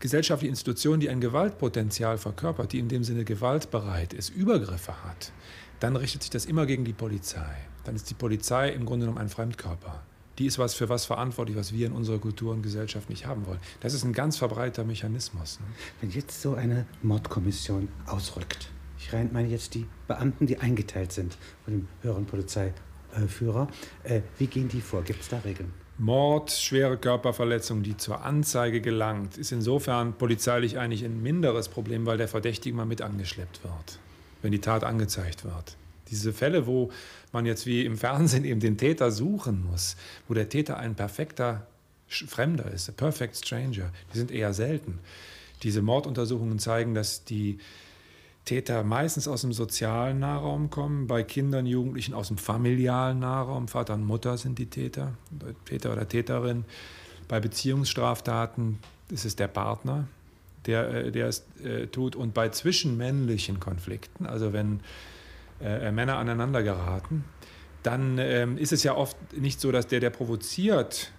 gesellschaftliche 0.00 0.50
Institution, 0.50 0.98
die 0.98 1.08
ein 1.08 1.20
Gewaltpotenzial 1.20 2.18
verkörpert, 2.18 2.72
die 2.72 2.80
in 2.80 2.88
dem 2.88 3.04
Sinne 3.04 3.24
gewaltbereit 3.24 4.12
ist, 4.12 4.30
Übergriffe 4.30 5.04
hat, 5.04 5.32
dann 5.78 5.96
richtet 5.96 6.22
sich 6.22 6.30
das 6.30 6.44
immer 6.44 6.66
gegen 6.66 6.84
die 6.84 6.92
Polizei. 6.92 7.56
Dann 7.84 7.94
ist 7.94 8.10
die 8.10 8.14
Polizei 8.14 8.70
im 8.70 8.84
Grunde 8.84 9.06
genommen 9.06 9.20
ein 9.20 9.28
Fremdkörper. 9.28 10.02
Die 10.38 10.46
ist 10.46 10.58
was 10.58 10.74
für 10.74 10.88
was 10.88 11.04
verantwortlich, 11.04 11.56
was 11.56 11.72
wir 11.72 11.86
in 11.86 11.92
unserer 11.92 12.18
Kultur 12.18 12.52
und 12.52 12.62
Gesellschaft 12.62 13.10
nicht 13.10 13.26
haben 13.26 13.46
wollen. 13.46 13.60
Das 13.80 13.94
ist 13.94 14.04
ein 14.04 14.12
ganz 14.12 14.38
verbreiteter 14.38 14.84
Mechanismus. 14.84 15.60
Ne? 15.60 15.66
Wenn 16.00 16.10
jetzt 16.10 16.40
so 16.40 16.54
eine 16.54 16.86
Mordkommission 17.02 17.88
ausrückt, 18.06 18.70
ich 18.98 19.12
meine 19.32 19.48
jetzt 19.48 19.74
die 19.74 19.86
Beamten, 20.08 20.46
die 20.46 20.58
eingeteilt 20.58 21.12
sind 21.12 21.36
von 21.64 21.74
dem 21.74 21.88
höheren 22.02 22.24
Polizei 22.24 22.72
Führer. 23.28 23.68
Äh, 24.04 24.22
wie 24.38 24.46
gehen 24.46 24.68
die 24.68 24.80
vor? 24.80 25.02
Gibt 25.02 25.22
es 25.22 25.28
da 25.28 25.38
Regeln? 25.38 25.72
Mord, 25.98 26.50
schwere 26.50 26.96
Körperverletzung, 26.96 27.82
die 27.82 27.96
zur 27.96 28.24
Anzeige 28.24 28.80
gelangt, 28.80 29.36
ist 29.36 29.52
insofern 29.52 30.14
polizeilich 30.14 30.78
eigentlich 30.78 31.04
ein 31.04 31.22
minderes 31.22 31.68
Problem, 31.68 32.06
weil 32.06 32.18
der 32.18 32.28
Verdächtige 32.28 32.74
mal 32.74 32.86
mit 32.86 33.02
angeschleppt 33.02 33.62
wird, 33.62 33.98
wenn 34.40 34.52
die 34.52 34.60
Tat 34.60 34.84
angezeigt 34.84 35.44
wird. 35.44 35.76
Diese 36.10 36.32
Fälle, 36.32 36.66
wo 36.66 36.90
man 37.30 37.46
jetzt 37.46 37.66
wie 37.66 37.84
im 37.84 37.96
Fernsehen 37.96 38.44
eben 38.44 38.60
den 38.60 38.78
Täter 38.78 39.10
suchen 39.10 39.64
muss, 39.70 39.96
wo 40.28 40.34
der 40.34 40.48
Täter 40.48 40.78
ein 40.78 40.94
perfekter 40.94 41.66
Fremder 42.08 42.70
ist, 42.70 42.88
a 42.88 42.92
perfect 42.92 43.36
stranger, 43.36 43.90
die 44.12 44.18
sind 44.18 44.30
eher 44.30 44.52
selten. 44.52 44.98
Diese 45.62 45.82
Morduntersuchungen 45.82 46.58
zeigen, 46.58 46.94
dass 46.94 47.24
die 47.24 47.58
Täter 48.44 48.82
meistens 48.82 49.28
aus 49.28 49.42
dem 49.42 49.52
sozialen 49.52 50.18
Nahraum 50.18 50.68
kommen, 50.68 51.06
bei 51.06 51.22
Kindern, 51.22 51.64
Jugendlichen 51.64 52.12
aus 52.12 52.28
dem 52.28 52.38
familialen 52.38 53.20
Nahraum. 53.20 53.68
Vater 53.68 53.94
und 53.94 54.04
Mutter 54.04 54.36
sind 54.36 54.58
die 54.58 54.66
Täter, 54.66 55.14
Täter 55.64 55.92
oder 55.92 56.08
Täterin. 56.08 56.64
Bei 57.28 57.38
Beziehungsstraftaten 57.38 58.80
ist 59.10 59.24
es 59.24 59.36
der 59.36 59.46
Partner, 59.46 60.08
der, 60.66 60.88
äh, 60.88 61.12
der 61.12 61.28
es 61.28 61.44
äh, 61.62 61.86
tut. 61.86 62.16
Und 62.16 62.34
bei 62.34 62.48
zwischenmännlichen 62.48 63.60
Konflikten, 63.60 64.26
also 64.26 64.52
wenn 64.52 64.80
äh, 65.60 65.92
Männer 65.92 66.18
aneinander 66.18 66.64
geraten, 66.64 67.24
dann 67.84 68.18
ähm, 68.18 68.58
ist 68.58 68.72
es 68.72 68.82
ja 68.82 68.96
oft 68.96 69.16
nicht 69.36 69.60
so, 69.60 69.70
dass 69.70 69.86
der, 69.86 70.00
der 70.00 70.10
provoziert, 70.10 71.12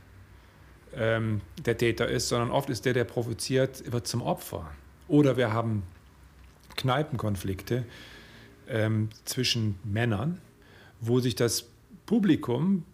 ähm, 0.96 1.42
der 1.66 1.78
Täter 1.78 2.08
ist, 2.08 2.28
sondern 2.28 2.52
oft 2.52 2.70
ist 2.70 2.86
der, 2.86 2.94
der 2.94 3.06
provoziert, 3.06 3.92
wird 3.92 4.08
zum 4.08 4.22
Opfer. 4.22 4.70
Oder 5.08 5.38
wir 5.38 5.54
haben 5.54 5.84
Kneipenkonflikte 6.76 7.86
ähm, 8.68 9.10
zwischen 9.26 9.76
Männern, 9.84 10.40
wo 11.00 11.20
sich 11.20 11.36
das 11.36 11.66
Publikum 12.06 12.86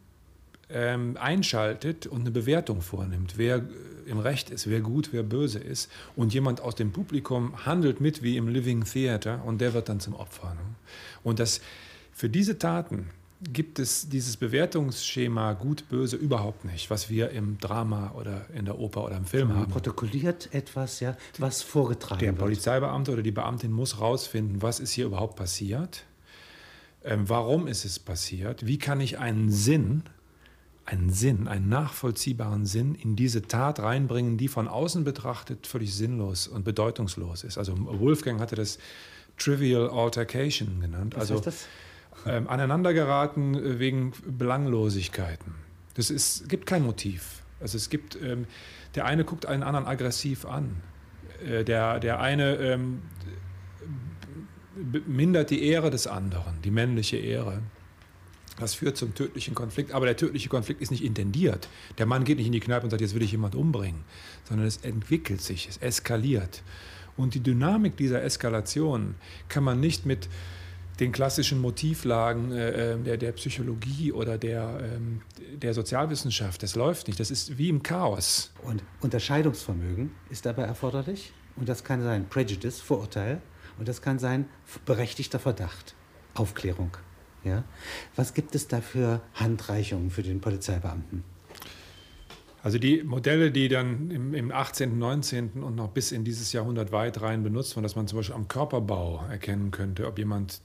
ähm, 0.69 1.17
einschaltet 1.19 2.07
und 2.07 2.21
eine 2.21 2.31
Bewertung 2.31 2.81
vornimmt, 2.81 3.38
wer 3.38 3.57
äh, 3.57 3.62
im 4.05 4.19
Recht 4.19 4.50
ist, 4.50 4.69
wer 4.69 4.81
gut, 4.81 5.09
wer 5.12 5.24
böse 5.24 5.59
ist. 5.59 5.91
Und 6.15 6.33
jemand 6.33 6.62
aus 6.62 6.75
dem 6.75 6.91
Publikum 6.91 7.65
handelt 7.65 8.01
mit 8.01 8.24
wie 8.24 8.38
im 8.38 8.48
Living 8.48 8.83
Theater 8.83 9.43
und 9.45 9.62
der 9.62 9.74
wird 9.74 9.89
dann 9.89 10.00
zum 10.00 10.15
Opfer. 10.15 10.53
Ne? 10.53 10.75
Und 11.24 11.39
das 11.39 11.62
für 12.13 12.29
diese 12.29 12.57
Taten 12.57 13.09
gibt 13.41 13.79
es 13.79 14.10
dieses 14.10 14.36
Bewertungsschema 14.38 15.53
gut, 15.53 15.88
böse 15.88 16.17
überhaupt 16.17 16.65
nicht, 16.65 16.89
was 16.89 17.10
wir 17.10 17.29
im 17.29 17.58
Drama 17.58 18.12
oder 18.12 18.46
in 18.53 18.65
der 18.65 18.77
Oper 18.77 19.05
oder 19.05 19.17
im 19.17 19.25
Film 19.25 19.50
Man 19.50 19.58
haben. 19.58 19.72
protokolliert 19.72 20.53
etwas, 20.53 21.00
ja, 21.00 21.15
was 21.38 21.62
vorgetragen 21.62 22.19
der 22.19 22.29
wird. 22.29 22.38
Der 22.39 22.46
Polizeibeamte 22.46 23.13
oder 23.13 23.22
die 23.22 23.31
Beamtin 23.31 23.72
muss 23.72 24.00
rausfinden, 24.00 24.62
was 24.62 24.79
ist 24.79 24.91
hier 24.91 25.05
überhaupt 25.05 25.38
passiert, 25.38 26.03
ähm, 27.03 27.29
warum 27.29 27.67
ist 27.67 27.86
es 27.86 27.98
passiert, 27.98 28.65
wie 28.65 28.77
kann 28.77 29.00
ich 29.00 29.19
einen 29.19 29.50
Sinn, 29.50 30.03
einen 30.84 31.10
Sinn, 31.10 31.48
einen 31.48 31.69
nachvollziehbaren 31.69 32.65
Sinn 32.65 32.93
in 32.96 33.15
diese 33.15 33.43
Tat 33.43 33.79
reinbringen, 33.79 34.38
die 34.38 34.50
von 34.50 34.67
außen 34.67 35.05
betrachtet 35.05 35.65
völlig 35.65 35.96
sinnlos 35.96 36.48
und 36.48 36.65
bedeutungslos 36.65 37.46
ist. 37.46 37.58
Also 37.58 37.74
Wolfgang 37.77 38.41
hatte 38.41 38.55
das 38.55 38.79
Trivial 39.38 39.89
Altercation 39.89 40.81
genannt. 40.81 41.13
Was 41.15 41.22
also 41.22 41.36
heißt 41.36 41.48
das? 41.48 41.65
Ähm, 42.25 42.47
aneinandergeraten 42.47 43.55
äh, 43.55 43.79
wegen 43.79 44.13
Belanglosigkeiten. 44.25 45.55
Ist, 45.95 46.47
gibt 46.47 46.65
kein 46.65 46.83
Motiv. 46.83 47.43
Also 47.59 47.75
es 47.75 47.89
gibt, 47.89 48.17
ähm, 48.21 48.45
der 48.95 49.05
eine 49.05 49.25
guckt 49.25 49.45
einen 49.45 49.63
anderen 49.63 49.85
aggressiv 49.85 50.45
an. 50.45 50.77
Äh, 51.45 51.63
der, 51.63 51.99
der 51.99 52.21
eine 52.21 52.55
ähm, 52.55 53.01
mindert 55.05 55.49
die 55.49 55.63
Ehre 55.63 55.89
des 55.89 56.07
anderen, 56.07 56.61
die 56.63 56.71
männliche 56.71 57.17
Ehre. 57.17 57.61
Das 58.59 58.73
führt 58.73 58.97
zum 58.97 59.15
tödlichen 59.15 59.55
Konflikt. 59.55 59.93
Aber 59.93 60.05
der 60.05 60.17
tödliche 60.17 60.49
Konflikt 60.49 60.81
ist 60.81 60.91
nicht 60.91 61.03
intendiert. 61.03 61.69
Der 61.97 62.05
Mann 62.05 62.25
geht 62.25 62.38
nicht 62.38 62.47
in 62.47 62.51
die 62.51 62.59
Kneipe 62.59 62.83
und 62.83 62.89
sagt, 62.89 63.01
jetzt 63.01 63.15
will 63.15 63.21
ich 63.21 63.31
jemand 63.31 63.55
umbringen, 63.55 64.03
sondern 64.43 64.67
es 64.67 64.77
entwickelt 64.77 65.41
sich, 65.41 65.67
es 65.69 65.77
eskaliert. 65.77 66.61
Und 67.15 67.35
die 67.35 67.39
Dynamik 67.41 67.97
dieser 67.97 68.23
Eskalation 68.23 69.15
kann 69.47 69.63
man 69.63 69.79
nicht 69.79 70.05
mit 70.05 70.29
den 71.00 71.12
klassischen 71.12 71.60
Motivlagen 71.60 72.51
äh, 72.51 72.94
äh, 72.94 72.98
der, 72.98 73.18
der 73.18 73.32
Psychologie 73.34 74.12
oder 74.12 74.38
der, 74.38 74.79
ähm, 74.82 75.22
der 75.56 75.74
Sozialwissenschaft. 75.74 76.62
Das 76.63 76.75
läuft 76.75 77.08
nicht. 77.08 77.20
Das 77.20 77.32
ist 77.32 77.58
wie 77.58 77.70
im 77.70 77.84
Chaos. 77.84 78.51
Und 78.63 78.84
Unterscheidungsvermögen 79.01 80.12
ist 80.29 80.46
dabei 80.46 80.63
erforderlich. 80.63 81.32
Und 81.56 81.70
das 81.70 81.84
kann 81.84 82.01
sein 82.01 82.27
Prejudice, 82.29 82.82
Vorurteil. 82.82 83.41
Und 83.77 83.88
das 83.88 84.01
kann 84.01 84.20
sein 84.20 84.46
berechtigter 84.86 85.39
Verdacht, 85.39 85.96
Aufklärung. 86.34 86.91
Ja? 87.44 87.63
Was 88.15 88.34
gibt 88.34 88.56
es 88.56 88.68
da 88.68 88.82
für 88.82 89.22
Handreichungen 89.34 90.10
für 90.10 90.24
den 90.24 90.41
Polizeibeamten? 90.41 91.24
Also 92.62 92.77
die 92.77 93.03
Modelle, 93.03 93.51
die 93.51 93.70
dann 93.70 94.12
im, 94.12 94.34
im 94.34 94.51
18., 94.51 94.98
19. 94.98 95.63
und 95.63 95.75
noch 95.75 95.89
bis 95.89 96.12
in 96.12 96.25
dieses 96.25 96.51
Jahrhundert 96.51 96.91
weit 96.91 97.22
rein 97.22 97.41
benutzt 97.41 97.75
wurden, 97.75 97.84
dass 97.84 97.96
man 97.96 98.08
zum 98.08 98.20
Beispiel 98.20 98.36
am 98.36 98.50
Körperbau 98.50 99.24
erkennen 99.29 99.72
könnte, 99.72 100.06
ob 100.08 100.20
jemand 100.20 100.62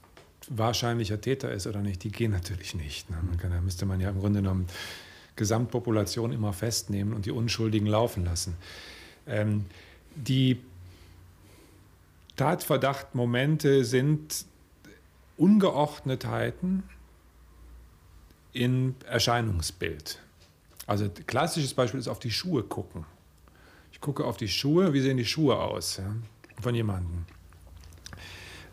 wahrscheinlicher 0.49 1.19
Täter 1.21 1.51
ist 1.51 1.67
oder 1.67 1.81
nicht, 1.81 2.03
die 2.03 2.11
gehen 2.11 2.31
natürlich 2.31 2.75
nicht. 2.75 3.09
Ne? 3.09 3.17
Kann, 3.37 3.51
da 3.51 3.61
müsste 3.61 3.85
man 3.85 3.99
ja 3.99 4.09
im 4.09 4.19
Grunde 4.19 4.41
genommen 4.41 4.67
Gesamtpopulation 5.35 6.31
immer 6.31 6.53
festnehmen 6.53 7.13
und 7.13 7.25
die 7.25 7.31
Unschuldigen 7.31 7.87
laufen 7.87 8.25
lassen. 8.25 8.55
Ähm, 9.27 9.65
die 10.15 10.61
Tatverdachtmomente 12.35 13.83
sind 13.85 14.45
Ungeordnetheiten 15.37 16.83
im 18.53 18.95
Erscheinungsbild. 19.07 20.19
Also 20.87 21.09
klassisches 21.27 21.73
Beispiel 21.73 21.99
ist 21.99 22.07
auf 22.07 22.19
die 22.19 22.31
Schuhe 22.31 22.63
gucken. 22.63 23.05
Ich 23.91 23.99
gucke 23.99 24.23
auf 24.23 24.37
die 24.37 24.47
Schuhe, 24.47 24.93
wie 24.93 25.01
sehen 25.01 25.17
die 25.17 25.25
Schuhe 25.25 25.57
aus 25.57 25.97
ja, 25.97 26.15
von 26.61 26.75
jemandem. 26.75 27.25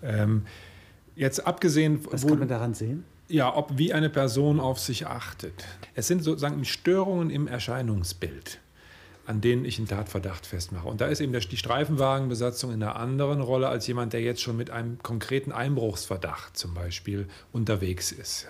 Ähm, 0.02 0.46
Jetzt 1.14 1.46
abgesehen. 1.46 2.00
Was 2.10 2.22
wo, 2.22 2.28
kann 2.28 2.40
man 2.40 2.48
daran 2.48 2.74
sehen? 2.74 3.04
Ja, 3.28 3.54
ob 3.54 3.78
wie 3.78 3.92
eine 3.92 4.10
Person 4.10 4.60
auf 4.60 4.78
sich 4.78 5.06
achtet. 5.06 5.64
Es 5.94 6.06
sind 6.06 6.22
sozusagen 6.22 6.64
Störungen 6.64 7.30
im 7.30 7.46
Erscheinungsbild, 7.46 8.58
an 9.26 9.40
denen 9.40 9.64
ich 9.64 9.78
einen 9.78 9.88
Tatverdacht 9.88 10.46
festmache. 10.46 10.88
Und 10.88 11.00
da 11.00 11.06
ist 11.06 11.20
eben 11.20 11.32
die 11.32 11.56
Streifenwagenbesatzung 11.56 12.72
in 12.72 12.82
einer 12.82 12.96
anderen 12.96 13.40
Rolle 13.40 13.68
als 13.68 13.86
jemand, 13.86 14.12
der 14.12 14.20
jetzt 14.20 14.42
schon 14.42 14.56
mit 14.56 14.70
einem 14.70 14.98
konkreten 15.02 15.52
Einbruchsverdacht 15.52 16.56
zum 16.56 16.74
Beispiel 16.74 17.28
unterwegs 17.52 18.12
ist. 18.12 18.48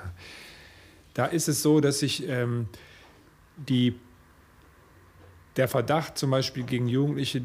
Da 1.15 1.27
ist 1.27 1.49
es 1.49 1.63
so, 1.63 1.81
dass 1.81 1.99
sich 1.99 2.27
ähm, 2.29 2.69
die, 3.57 3.95
der 5.57 5.69
Verdacht 5.69 6.17
zum 6.17 6.31
Beispiel 6.31 6.65
gegen 6.65 6.89
Jugendliche 6.89 7.43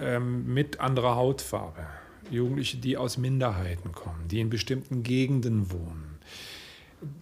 ähm, 0.00 0.52
mit 0.52 0.80
anderer 0.80 1.16
Hautfarbe 1.16 1.86
Jugendliche, 2.32 2.78
die 2.78 2.96
aus 2.96 3.18
Minderheiten 3.18 3.92
kommen, 3.92 4.28
die 4.28 4.40
in 4.40 4.50
bestimmten 4.50 5.02
Gegenden 5.02 5.70
wohnen. 5.70 6.18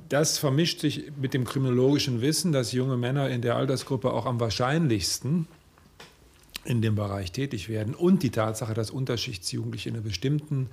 Das 0.09 0.38
vermischt 0.38 0.81
sich 0.81 1.12
mit 1.21 1.35
dem 1.35 1.45
kriminologischen 1.45 2.21
Wissen, 2.21 2.52
dass 2.52 2.73
junge 2.73 2.97
Männer 2.97 3.31
in 3.31 3.43
der 3.43 3.57
Altersgruppe 3.57 4.12
auch 4.12 4.26
am 4.26 4.38
wahrscheinlichsten 4.38 5.47
in 6.64 6.83
dem 6.83 6.95
Bereich 6.95 7.33
tätig 7.33 7.69
werden 7.69 7.95
und 7.95 8.23
die 8.23 8.31
Tatsache, 8.31 8.75
dass 8.75 8.90
Unterschichtsjugendliche 8.90 9.88
in 9.88 9.95
einer 9.95 10.05
bestimmten 10.05 10.69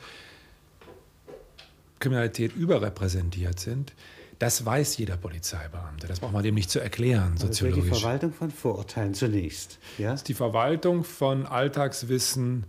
Kriminalität 1.99 2.55
überrepräsentiert 2.55 3.59
sind, 3.59 3.93
das 4.39 4.65
weiß 4.65 4.97
jeder 4.97 5.17
Polizeibeamte. 5.17 6.07
Das 6.07 6.19
braucht 6.19 6.33
man 6.33 6.43
dem 6.43 6.53
nicht 6.53 6.69
zu 6.69 6.79
erklären, 6.79 7.37
soziologisch. 7.37 7.85
Das 7.85 7.85
ist 7.85 7.95
die 7.95 8.01
Verwaltung 8.01 8.33
von 8.33 8.51
Vorurteilen 8.51 9.13
zunächst. 9.13 9.79
Ja? 9.97 10.11
Das 10.11 10.19
ist 10.21 10.27
die 10.27 10.35
Verwaltung 10.35 11.03
von 11.03 11.45
Alltagswissen, 11.47 12.65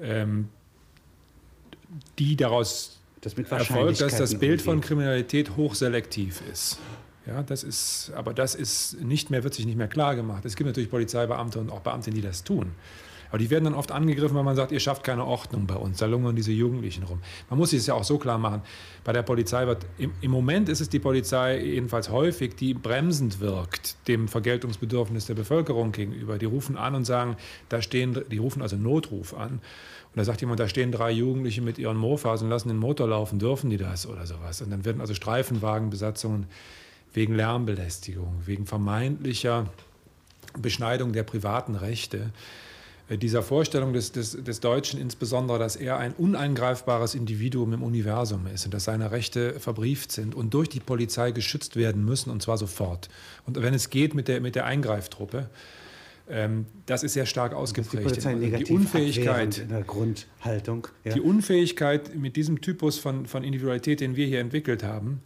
ähm, 0.00 0.48
die 2.18 2.36
daraus 2.36 2.98
das 3.20 3.34
erfolgt, 3.34 4.00
dass 4.00 4.16
das 4.16 4.38
Bild 4.38 4.62
von 4.62 4.80
Kriminalität 4.80 5.56
hochselektiv 5.56 6.42
ist. 6.52 6.78
Ja, 7.26 7.42
das 7.42 7.62
ist, 7.62 8.12
aber 8.14 8.32
das 8.32 8.54
ist 8.54 9.00
nicht 9.02 9.30
mehr, 9.30 9.44
wird 9.44 9.54
sich 9.54 9.66
nicht 9.66 9.76
mehr 9.76 9.88
klar 9.88 10.16
gemacht. 10.16 10.44
Es 10.44 10.56
gibt 10.56 10.66
natürlich 10.66 10.90
Polizeibeamte 10.90 11.58
und 11.58 11.70
auch 11.70 11.80
Beamte, 11.80 12.10
die 12.10 12.22
das 12.22 12.42
tun. 12.44 12.72
Aber 13.30 13.38
die 13.38 13.50
werden 13.50 13.64
dann 13.64 13.74
oft 13.74 13.92
angegriffen, 13.92 14.36
weil 14.36 14.44
man 14.44 14.56
sagt, 14.56 14.72
ihr 14.72 14.80
schafft 14.80 15.04
keine 15.04 15.24
Ordnung 15.24 15.66
bei 15.66 15.76
uns. 15.76 15.98
Da 15.98 16.06
lungern 16.06 16.36
diese 16.36 16.52
Jugendlichen 16.52 17.02
rum. 17.02 17.20
Man 17.50 17.58
muss 17.58 17.70
sich 17.70 17.80
das 17.80 17.86
ja 17.88 17.94
auch 17.94 18.04
so 18.04 18.18
klar 18.18 18.38
machen. 18.38 18.62
Bei 19.04 19.12
der 19.12 19.22
Polizei 19.22 19.66
wird, 19.66 19.86
im, 19.98 20.12
im 20.20 20.30
Moment 20.30 20.68
ist 20.68 20.80
es 20.80 20.88
die 20.88 20.98
Polizei 20.98 21.60
jedenfalls 21.60 22.10
häufig, 22.10 22.56
die 22.56 22.74
bremsend 22.74 23.40
wirkt 23.40 23.96
dem 24.08 24.28
Vergeltungsbedürfnis 24.28 25.26
der 25.26 25.34
Bevölkerung 25.34 25.92
gegenüber. 25.92 26.38
Die 26.38 26.46
rufen 26.46 26.76
an 26.76 26.94
und 26.94 27.04
sagen, 27.04 27.36
da 27.68 27.82
stehen, 27.82 28.18
die 28.30 28.38
rufen 28.38 28.62
also 28.62 28.76
Notruf 28.76 29.34
an 29.34 29.60
und 30.14 30.16
da 30.16 30.24
sagt 30.24 30.40
jemand, 30.40 30.58
da 30.58 30.68
stehen 30.68 30.90
drei 30.90 31.10
Jugendliche 31.10 31.60
mit 31.60 31.78
ihren 31.78 31.96
Mofas 31.96 32.42
und 32.42 32.48
lassen 32.48 32.68
den 32.68 32.78
Motor 32.78 33.08
laufen, 33.08 33.38
dürfen 33.38 33.70
die 33.70 33.76
das 33.76 34.06
oder 34.06 34.26
sowas? 34.26 34.62
Und 34.62 34.70
dann 34.70 34.84
werden 34.84 35.00
also 35.00 35.14
Streifenwagenbesatzungen 35.14 36.46
wegen 37.12 37.34
Lärmbelästigung, 37.34 38.42
wegen 38.46 38.66
vermeintlicher 38.66 39.66
Beschneidung 40.58 41.12
der 41.12 41.24
privaten 41.24 41.74
Rechte 41.74 42.32
dieser 43.16 43.42
Vorstellung 43.42 43.92
des, 43.94 44.12
des, 44.12 44.32
des 44.32 44.60
Deutschen 44.60 45.00
insbesondere, 45.00 45.58
dass 45.58 45.76
er 45.76 45.96
ein 45.96 46.12
uneingreifbares 46.12 47.14
Individuum 47.14 47.72
im 47.72 47.82
Universum 47.82 48.46
ist 48.46 48.66
und 48.66 48.74
dass 48.74 48.84
seine 48.84 49.10
Rechte 49.10 49.58
verbrieft 49.58 50.12
sind 50.12 50.34
und 50.34 50.52
durch 50.52 50.68
die 50.68 50.80
Polizei 50.80 51.30
geschützt 51.30 51.76
werden 51.76 52.04
müssen 52.04 52.30
und 52.30 52.42
zwar 52.42 52.58
sofort. 52.58 53.08
Und 53.46 53.60
wenn 53.62 53.72
es 53.72 53.88
geht 53.88 54.14
mit 54.14 54.28
der, 54.28 54.40
mit 54.40 54.54
der 54.54 54.66
Eingreiftruppe, 54.66 55.48
ähm, 56.28 56.66
das 56.84 57.02
ist 57.02 57.14
sehr 57.14 57.24
stark 57.24 57.54
ausgeprägt. 57.54 58.22
Die, 58.24 58.64
die 58.64 58.72
Unfähigkeit 58.72 59.58
in 59.58 59.68
der 59.70 59.82
Grundhaltung. 59.82 60.88
Ja. 61.04 61.14
Die 61.14 61.20
Unfähigkeit 61.20 62.14
mit 62.14 62.36
diesem 62.36 62.60
Typus 62.60 62.98
von, 62.98 63.24
von 63.24 63.42
Individualität, 63.42 64.00
den 64.00 64.16
wir 64.16 64.26
hier 64.26 64.40
entwickelt 64.40 64.82
haben, 64.82 65.22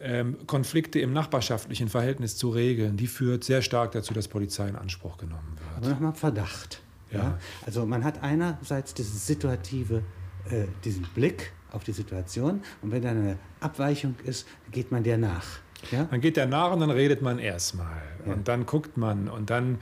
ähm, 0.00 0.36
Konflikte 0.46 1.00
im 1.00 1.12
nachbarschaftlichen 1.12 1.88
Verhältnis 1.88 2.36
zu 2.36 2.50
regeln, 2.50 2.96
die 2.96 3.06
führt 3.06 3.42
sehr 3.42 3.62
stark 3.62 3.92
dazu, 3.92 4.14
dass 4.14 4.28
Polizei 4.28 4.68
in 4.68 4.76
Anspruch 4.76 5.16
genommen 5.16 5.56
wird. 5.56 5.76
Aber 5.76 5.88
nochmal 5.88 6.14
Verdacht. 6.14 6.83
Ja. 7.14 7.22
ja. 7.22 7.38
Also 7.66 7.86
man 7.86 8.04
hat 8.04 8.22
einerseits 8.22 8.94
dieses 8.94 9.26
situative, 9.26 10.02
äh, 10.50 10.64
diesen 10.84 11.06
Blick 11.14 11.52
auf 11.72 11.84
die 11.84 11.92
Situation 11.92 12.62
und 12.82 12.92
wenn 12.92 13.02
da 13.02 13.10
eine 13.10 13.38
Abweichung 13.60 14.14
ist, 14.24 14.46
geht 14.70 14.92
man 14.92 15.02
der 15.02 15.18
nach. 15.18 15.46
Ja? 15.90 16.04
Dann 16.04 16.20
geht 16.20 16.36
der 16.36 16.46
nach 16.46 16.72
und 16.72 16.80
dann 16.80 16.90
redet 16.90 17.22
man 17.22 17.38
erstmal 17.38 18.02
ja. 18.26 18.32
und 18.32 18.48
dann 18.48 18.66
guckt 18.66 18.96
man 18.96 19.28
und 19.28 19.50
dann 19.50 19.78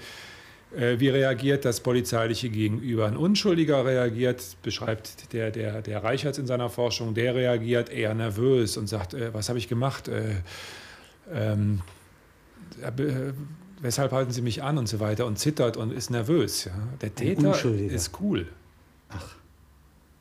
äh, 0.75 0.99
wie 1.01 1.09
reagiert 1.09 1.65
das 1.65 1.81
polizeiliche 1.81 2.49
Gegenüber? 2.49 3.07
Ein 3.07 3.17
Unschuldiger 3.17 3.85
reagiert, 3.85 4.57
beschreibt 4.63 5.33
der, 5.33 5.51
der, 5.51 5.83
der 5.83 6.03
Reichertz 6.03 6.39
in 6.39 6.47
seiner 6.47 6.71
Forschung, 6.71 7.15
der 7.15 7.35
reagiert 7.35 7.91
eher 7.91 8.15
nervös 8.15 8.77
und 8.77 8.87
sagt, 8.87 9.15
äh, 9.15 9.35
was 9.35 9.49
habe 9.49 9.59
ich 9.59 9.69
gemacht? 9.69 10.09
Äh, 10.09 10.37
ähm, 11.33 11.83
äh, 12.81 13.33
weshalb 13.83 14.13
halten 14.13 14.33
Sie 14.33 14.41
mich 14.41 14.63
an 14.63 14.79
und 14.79 14.89
so 14.89 15.01
weiter 15.01 15.27
und 15.27 15.39
zittert 15.39 15.77
und 15.77 15.93
ist 15.93 16.11
nervös. 16.11 16.65
Ja? 16.65 16.73
Der 17.03 17.15
Täter 17.15 17.65
ist 17.65 18.13
cool. 18.21 18.47
Ach. 19.11 19.37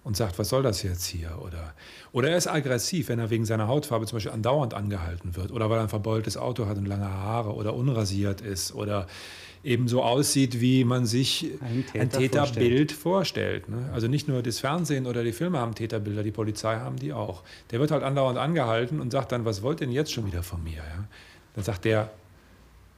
Und 0.03 0.17
sagt, 0.17 0.39
was 0.39 0.49
soll 0.49 0.63
das 0.63 0.81
jetzt 0.81 1.05
hier? 1.05 1.37
Oder, 1.45 1.75
oder 2.11 2.31
er 2.31 2.37
ist 2.37 2.47
aggressiv, 2.47 3.09
wenn 3.09 3.19
er 3.19 3.29
wegen 3.29 3.45
seiner 3.45 3.67
Hautfarbe 3.67 4.07
zum 4.07 4.15
Beispiel 4.15 4.31
andauernd 4.31 4.73
angehalten 4.73 5.35
wird. 5.35 5.51
Oder 5.51 5.69
weil 5.69 5.77
er 5.77 5.83
ein 5.83 5.89
verbeultes 5.89 6.37
Auto 6.37 6.65
hat 6.65 6.77
und 6.77 6.87
lange 6.87 7.07
Haare 7.07 7.53
oder 7.53 7.75
unrasiert 7.75 8.41
ist. 8.41 8.73
Oder 8.73 9.05
eben 9.63 9.87
so 9.87 10.01
aussieht, 10.01 10.59
wie 10.59 10.83
man 10.85 11.05
sich 11.05 11.51
ein, 11.61 11.85
Täter 11.85 12.01
ein 12.01 12.09
Täterbild 12.09 12.91
vorstellt. 12.91 13.65
vorstellt 13.65 13.69
ne? 13.69 13.93
Also 13.93 14.07
nicht 14.07 14.27
nur 14.27 14.41
das 14.41 14.59
Fernsehen 14.59 15.05
oder 15.05 15.23
die 15.23 15.33
Filme 15.33 15.59
haben 15.59 15.75
Täterbilder, 15.75 16.23
die 16.23 16.31
Polizei 16.31 16.77
haben 16.77 16.95
die 16.97 17.13
auch. 17.13 17.43
Der 17.69 17.79
wird 17.79 17.91
halt 17.91 18.01
andauernd 18.01 18.39
angehalten 18.39 18.99
und 18.99 19.11
sagt 19.11 19.31
dann, 19.31 19.45
was 19.45 19.61
wollt 19.61 19.81
ihr 19.81 19.85
denn 19.85 19.93
jetzt 19.93 20.11
schon 20.11 20.25
wieder 20.25 20.41
von 20.41 20.63
mir? 20.63 20.77
Ja? 20.77 21.05
Dann 21.53 21.63
sagt 21.63 21.85
der, 21.85 22.09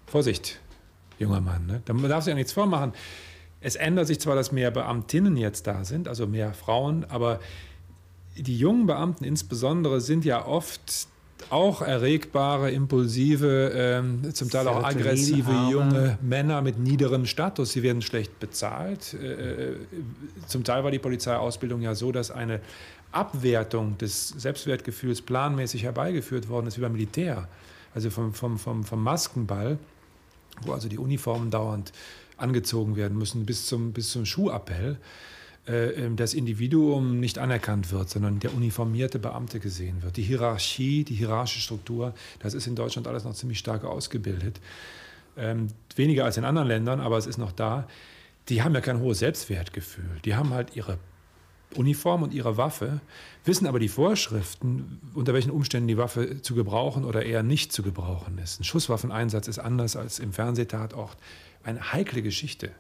Vorsicht, 0.07 0.59
junger 1.19 1.41
Mann, 1.41 1.65
ne? 1.65 1.81
da 1.85 1.93
darf 1.93 2.23
sich 2.23 2.31
ja 2.31 2.35
nichts 2.35 2.53
vormachen. 2.53 2.93
Es 3.61 3.75
ändert 3.75 4.07
sich 4.07 4.19
zwar, 4.19 4.35
dass 4.35 4.51
mehr 4.51 4.71
Beamtinnen 4.71 5.37
jetzt 5.37 5.67
da 5.67 5.85
sind, 5.85 6.07
also 6.07 6.27
mehr 6.27 6.53
Frauen, 6.53 7.05
aber 7.05 7.39
die 8.35 8.57
jungen 8.57 8.87
Beamten 8.87 9.23
insbesondere 9.23 10.01
sind 10.01 10.25
ja 10.25 10.45
oft 10.45 11.07
auch 11.49 11.81
erregbare, 11.81 12.71
impulsive, 12.71 13.71
ähm, 13.75 14.33
zum 14.33 14.49
Teil 14.49 14.67
auch 14.67 14.83
aggressive 14.83 15.51
junge 15.69 16.17
Männer 16.21 16.61
mit 16.61 16.79
niederem 16.79 17.25
Status. 17.25 17.71
Sie 17.71 17.83
werden 17.83 18.01
schlecht 18.01 18.39
bezahlt. 18.39 19.13
Äh, 19.13 19.71
äh, 19.71 19.75
zum 20.47 20.63
Teil 20.63 20.83
war 20.83 20.91
die 20.91 20.99
Polizeiausbildung 20.99 21.81
ja 21.81 21.95
so, 21.95 22.11
dass 22.11 22.31
eine 22.31 22.61
Abwertung 23.11 23.97
des 23.97 24.29
Selbstwertgefühls 24.29 25.21
planmäßig 25.21 25.83
herbeigeführt 25.83 26.49
worden 26.49 26.67
ist, 26.67 26.77
wie 26.77 26.81
beim 26.81 26.93
Militär. 26.93 27.47
Also 27.93 28.09
vom, 28.09 28.33
vom, 28.33 28.57
vom, 28.57 28.83
vom 28.83 29.03
Maskenball, 29.03 29.77
wo 30.61 30.73
also 30.73 30.87
die 30.89 30.97
Uniformen 30.97 31.51
dauernd 31.51 31.91
angezogen 32.37 32.95
werden 32.95 33.17
müssen, 33.17 33.45
bis 33.45 33.67
zum, 33.67 33.93
bis 33.93 34.11
zum 34.11 34.25
Schuhappell. 34.25 34.97
Äh, 35.65 35.91
ähm, 35.91 36.17
das 36.17 36.33
Individuum 36.33 37.21
nicht 37.21 37.37
anerkannt 37.37 37.91
wird, 37.91 38.09
sondern 38.09 38.39
der 38.39 38.53
uniformierte 38.53 39.17
Beamte 39.17 39.61
gesehen 39.61 40.03
wird. 40.03 40.17
Die 40.17 40.23
Hierarchie, 40.23 41.05
die 41.05 41.15
hierarchische 41.15 41.61
Struktur, 41.61 42.13
das 42.39 42.53
ist 42.53 42.67
in 42.67 42.75
Deutschland 42.75 43.07
alles 43.07 43.23
noch 43.23 43.33
ziemlich 43.33 43.59
stark 43.59 43.85
ausgebildet. 43.85 44.59
Ähm, 45.37 45.67
weniger 45.95 46.25
als 46.25 46.35
in 46.35 46.43
anderen 46.43 46.67
Ländern, 46.67 46.99
aber 46.99 47.17
es 47.17 47.27
ist 47.27 47.37
noch 47.37 47.53
da. 47.53 47.87
Die 48.49 48.61
haben 48.61 48.75
ja 48.75 48.81
kein 48.81 48.99
hohes 48.99 49.19
Selbstwertgefühl. 49.19 50.19
Die 50.25 50.35
haben 50.35 50.49
halt 50.49 50.75
ihre 50.75 50.97
Uniform 51.73 52.23
und 52.23 52.33
ihre 52.33 52.57
Waffe, 52.57 53.01
wissen 53.45 53.67
aber 53.67 53.79
die 53.79 53.89
Vorschriften, 53.89 54.99
unter 55.13 55.33
welchen 55.33 55.51
Umständen 55.51 55.87
die 55.87 55.97
Waffe 55.97 56.41
zu 56.41 56.55
gebrauchen 56.55 57.05
oder 57.05 57.23
eher 57.23 57.43
nicht 57.43 57.71
zu 57.71 57.83
gebrauchen 57.83 58.37
ist. 58.37 58.59
Ein 58.59 58.63
Schusswaffeneinsatz 58.63 59.47
ist 59.47 59.59
anders 59.59 59.95
als 59.95 60.19
im 60.19 60.33
Fernsehtatort. 60.33 61.17
Eine 61.63 61.93
heikle 61.93 62.21
Geschichte 62.21 62.71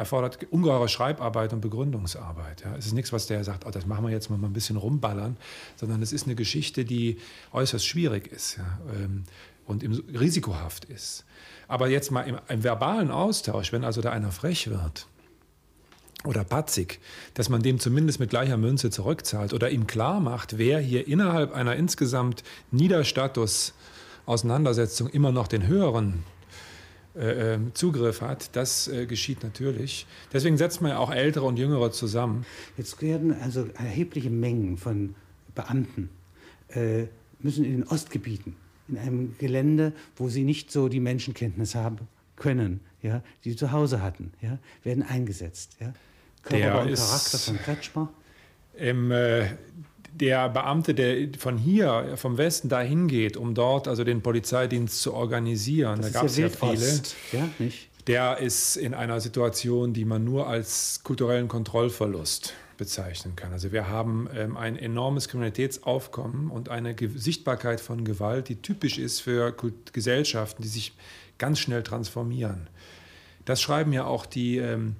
erfordert 0.00 0.38
ungeheure 0.50 0.88
Schreibarbeit 0.88 1.52
und 1.52 1.60
Begründungsarbeit. 1.60 2.62
Ja. 2.62 2.74
Es 2.74 2.86
ist 2.86 2.94
nichts, 2.94 3.12
was 3.12 3.26
der 3.26 3.44
sagt, 3.44 3.66
oh, 3.66 3.70
das 3.70 3.84
machen 3.84 4.04
wir 4.04 4.10
jetzt 4.10 4.30
mal 4.30 4.42
ein 4.42 4.52
bisschen 4.52 4.76
rumballern, 4.76 5.36
sondern 5.76 6.00
es 6.00 6.12
ist 6.12 6.24
eine 6.24 6.34
Geschichte, 6.34 6.86
die 6.86 7.18
äußerst 7.52 7.86
schwierig 7.86 8.26
ist 8.32 8.56
ja, 8.56 8.80
ähm, 8.94 9.24
und 9.66 9.84
risikohaft 10.18 10.86
ist. 10.86 11.26
Aber 11.68 11.88
jetzt 11.88 12.10
mal 12.10 12.22
im, 12.22 12.38
im 12.48 12.64
verbalen 12.64 13.10
Austausch, 13.10 13.72
wenn 13.72 13.84
also 13.84 14.00
da 14.00 14.10
einer 14.10 14.32
frech 14.32 14.70
wird, 14.70 15.06
oder 16.24 16.44
patzig, 16.44 17.00
dass 17.34 17.48
man 17.48 17.62
dem 17.62 17.78
zumindest 17.78 18.18
mit 18.20 18.30
gleicher 18.30 18.56
Münze 18.56 18.90
zurückzahlt 18.90 19.52
oder 19.54 19.70
ihm 19.70 19.86
klar 19.86 20.18
macht, 20.20 20.58
wer 20.58 20.80
hier 20.80 21.06
innerhalb 21.08 21.54
einer 21.54 21.76
insgesamt 21.76 22.42
Niederstatus-Auseinandersetzung 22.72 25.08
immer 25.08 25.32
noch 25.32 25.48
den 25.48 25.66
höheren 25.66 26.24
äh, 27.16 27.54
ähm, 27.54 27.72
Zugriff 27.74 28.20
hat, 28.20 28.54
das 28.54 28.86
äh, 28.86 29.06
geschieht 29.06 29.42
natürlich. 29.42 30.06
Deswegen 30.32 30.56
setzt 30.56 30.80
man 30.80 30.92
ja 30.92 30.98
auch 30.98 31.10
Ältere 31.10 31.44
und 31.44 31.58
Jüngere 31.58 31.90
zusammen. 31.90 32.46
Jetzt 32.76 33.02
werden 33.02 33.34
also 33.42 33.66
erhebliche 33.74 34.30
Mengen 34.30 34.76
von 34.76 35.16
Beamten 35.54 36.10
äh, 36.68 37.06
müssen 37.40 37.64
in 37.64 37.72
den 37.72 37.88
Ostgebieten, 37.88 38.54
in 38.88 38.98
einem 38.98 39.36
Gelände, 39.38 39.92
wo 40.16 40.28
sie 40.28 40.44
nicht 40.44 40.70
so 40.70 40.88
die 40.88 41.00
Menschenkenntnis 41.00 41.74
haben 41.74 41.98
können, 42.36 42.80
ja, 43.02 43.22
die 43.44 43.50
sie 43.50 43.56
zu 43.56 43.72
Hause 43.72 44.02
hatten, 44.02 44.32
ja, 44.40 44.58
werden 44.84 45.02
eingesetzt. 45.02 45.76
Ja. 45.80 45.92
Körper 46.42 46.82
und 46.82 46.94
Charakter 46.94 47.38
von 47.38 47.58
Kretschmer. 47.58 48.08
Im, 48.74 49.10
äh, 49.10 49.48
der 50.12 50.48
Beamte, 50.48 50.94
der 50.94 51.28
von 51.38 51.56
hier, 51.56 52.14
vom 52.16 52.36
Westen 52.38 52.68
dahin 52.68 53.08
geht, 53.08 53.36
um 53.36 53.54
dort 53.54 53.88
also 53.88 54.04
den 54.04 54.22
Polizeidienst 54.22 55.00
zu 55.00 55.14
organisieren, 55.14 56.00
das 56.00 56.12
da 56.12 56.20
gab 56.20 56.28
es 56.28 56.36
ja, 56.36 56.46
ja 56.46 56.52
viele, 56.52 57.02
ja, 57.32 57.48
nicht? 57.58 57.88
der 58.06 58.38
ist 58.38 58.76
in 58.76 58.94
einer 58.94 59.20
Situation, 59.20 59.92
die 59.92 60.04
man 60.04 60.24
nur 60.24 60.46
als 60.46 61.02
kulturellen 61.04 61.48
Kontrollverlust 61.48 62.54
bezeichnen 62.76 63.36
kann. 63.36 63.52
Also 63.52 63.72
wir 63.72 63.88
haben 63.88 64.28
ähm, 64.34 64.56
ein 64.56 64.76
enormes 64.76 65.28
Kriminalitätsaufkommen 65.28 66.50
und 66.50 66.70
eine 66.70 66.94
Ge 66.94 67.10
Sichtbarkeit 67.14 67.80
von 67.80 68.04
Gewalt, 68.04 68.48
die 68.48 68.56
typisch 68.56 68.98
ist 68.98 69.20
für 69.20 69.52
Kult 69.52 69.92
Gesellschaften, 69.92 70.62
die 70.62 70.68
sich 70.68 70.94
ganz 71.36 71.58
schnell 71.58 71.82
transformieren. 71.82 72.68
Das 73.44 73.60
schreiben 73.60 73.92
ja 73.92 74.04
auch 74.04 74.24
die, 74.24 74.56
ähm, 74.56 74.96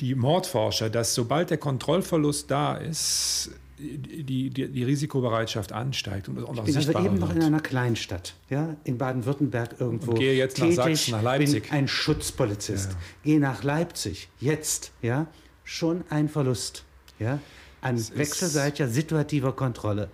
die 0.00 0.14
Mordforscher, 0.14 0.90
dass 0.90 1.14
sobald 1.14 1.50
der 1.50 1.58
Kontrollverlust 1.58 2.50
da 2.50 2.76
ist, 2.76 3.50
die, 3.78 4.50
die, 4.50 4.68
die 4.68 4.84
Risikobereitschaft 4.84 5.72
ansteigt 5.72 6.28
und, 6.28 6.44
auch 6.44 6.54
ich 6.54 6.64
bin 6.64 6.76
also 6.76 6.98
eben 6.98 7.18
noch 7.18 7.34
in 7.34 7.42
einer 7.42 7.60
Kleinstadt, 7.60 8.34
ja, 8.50 8.76
in 8.84 8.98
Baden-Württemberg 8.98 9.76
irgendwo. 9.80 10.12
Und 10.12 10.18
gehe 10.18 10.34
jetzt 10.34 10.56
tätig, 10.56 10.76
nach 10.76 10.84
Sachsen, 10.84 11.10
nach 11.12 11.22
Leipzig. 11.22 11.62
Bin 11.64 11.72
ein 11.72 11.88
Schutzpolizist. 11.88 12.92
Ja. 12.92 12.98
Gehe 13.24 13.40
nach 13.40 13.62
Leipzig, 13.62 14.28
jetzt, 14.38 14.92
ja, 15.00 15.26
schon 15.64 16.04
ein 16.10 16.28
Verlust, 16.28 16.84
ja, 17.18 17.38
an 17.80 17.94
es 17.94 18.16
wechselseitiger 18.16 18.88
situativer 18.88 19.52
Kontrolle. 19.52 20.10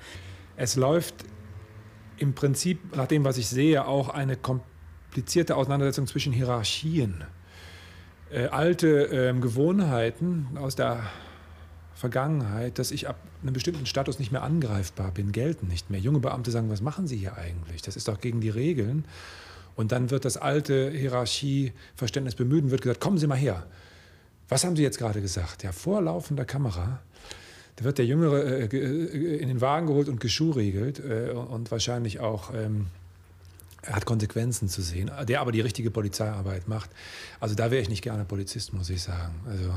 Es 0.57 0.77
läuft 0.77 1.25
im 2.19 2.35
Prinzip, 2.35 2.97
nach 2.97 3.09
dem, 3.09 3.25
was 3.25 3.37
ich 3.37 3.49
sehe, 3.49 3.87
auch 3.87 4.09
eine 4.09 4.37
komplizierte 4.37 5.57
Auseinandersetzung 5.57 6.07
zwischen 6.07 6.33
Hierarchien. 6.33 7.25
Äh, 8.31 8.47
alte 8.47 9.29
äh, 9.29 9.33
Gewohnheiten 9.39 10.49
aus 10.57 10.75
der 10.75 11.05
Vergangenheit, 11.95 12.79
dass 12.79 12.91
ich 12.91 13.09
ab 13.09 13.17
einem 13.43 13.53
bestimmten 13.53 13.87
Status 13.87 14.19
nicht 14.19 14.33
mehr 14.33 14.43
angreifbar 14.43 15.13
bin, 15.13 15.33
gelten 15.33 15.69
nicht 15.69 15.91
mehr. 15.91 16.01
Junge 16.01 16.19
Beamte 16.19 16.51
sagen, 16.51 16.69
was 16.69 16.81
machen 16.81 17.07
Sie 17.07 17.17
hier 17.17 17.37
eigentlich? 17.37 17.83
Das 17.83 17.97
ist 17.97 18.09
doch 18.09 18.21
gegen 18.21 18.41
die 18.41 18.51
Regeln. 18.51 19.05
Und 19.77 19.93
dann 19.93 20.11
wird 20.11 20.25
das 20.25 20.37
alte 20.37 20.91
Hierarchieverständnis 20.91 22.35
bemüht 22.35 22.65
und 22.65 22.71
wird 22.71 22.83
gesagt, 22.83 23.01
kommen 23.01 23.19
Sie 23.19 23.27
mal 23.27 23.37
her. 23.37 23.67
Was 24.49 24.65
haben 24.65 24.75
Sie 24.75 24.83
jetzt 24.83 24.99
gerade 24.99 25.21
gesagt? 25.21 25.63
Ja, 25.63 25.73
vor 25.73 26.03
laufender 26.03 26.45
Kamera. 26.45 27.01
Da 27.77 27.85
wird 27.85 27.99
der 27.99 28.07
Jüngere 28.07 28.43
äh, 28.43 28.65
äh 28.65 29.37
in 29.37 29.49
den 29.49 29.61
Wagen 29.61 29.87
geholt 29.87 30.09
und 30.09 30.21
geschuhregelt 30.21 30.99
äh, 30.99 31.31
und 31.31 31.71
wahrscheinlich 31.71 32.21
auch 32.21 32.53
ähm, 32.55 32.87
hat 33.91 34.05
Konsequenzen 34.05 34.69
zu 34.69 34.83
sehen, 34.83 35.11
der 35.29 35.41
aber 35.41 35.53
die 35.53 35.61
richtige 35.61 35.91
Polizeiarbeit 35.91 36.69
macht. 36.69 36.91
Also 37.41 37.55
da 37.55 37.71
wäre 37.71 37.83
ich 37.83 37.89
nicht 37.89 38.03
gerne 38.03 38.25
Polizist, 38.25 38.73
muss 38.73 38.91
ich 38.91 39.03
sagen. 39.03 39.35
Also 39.47 39.73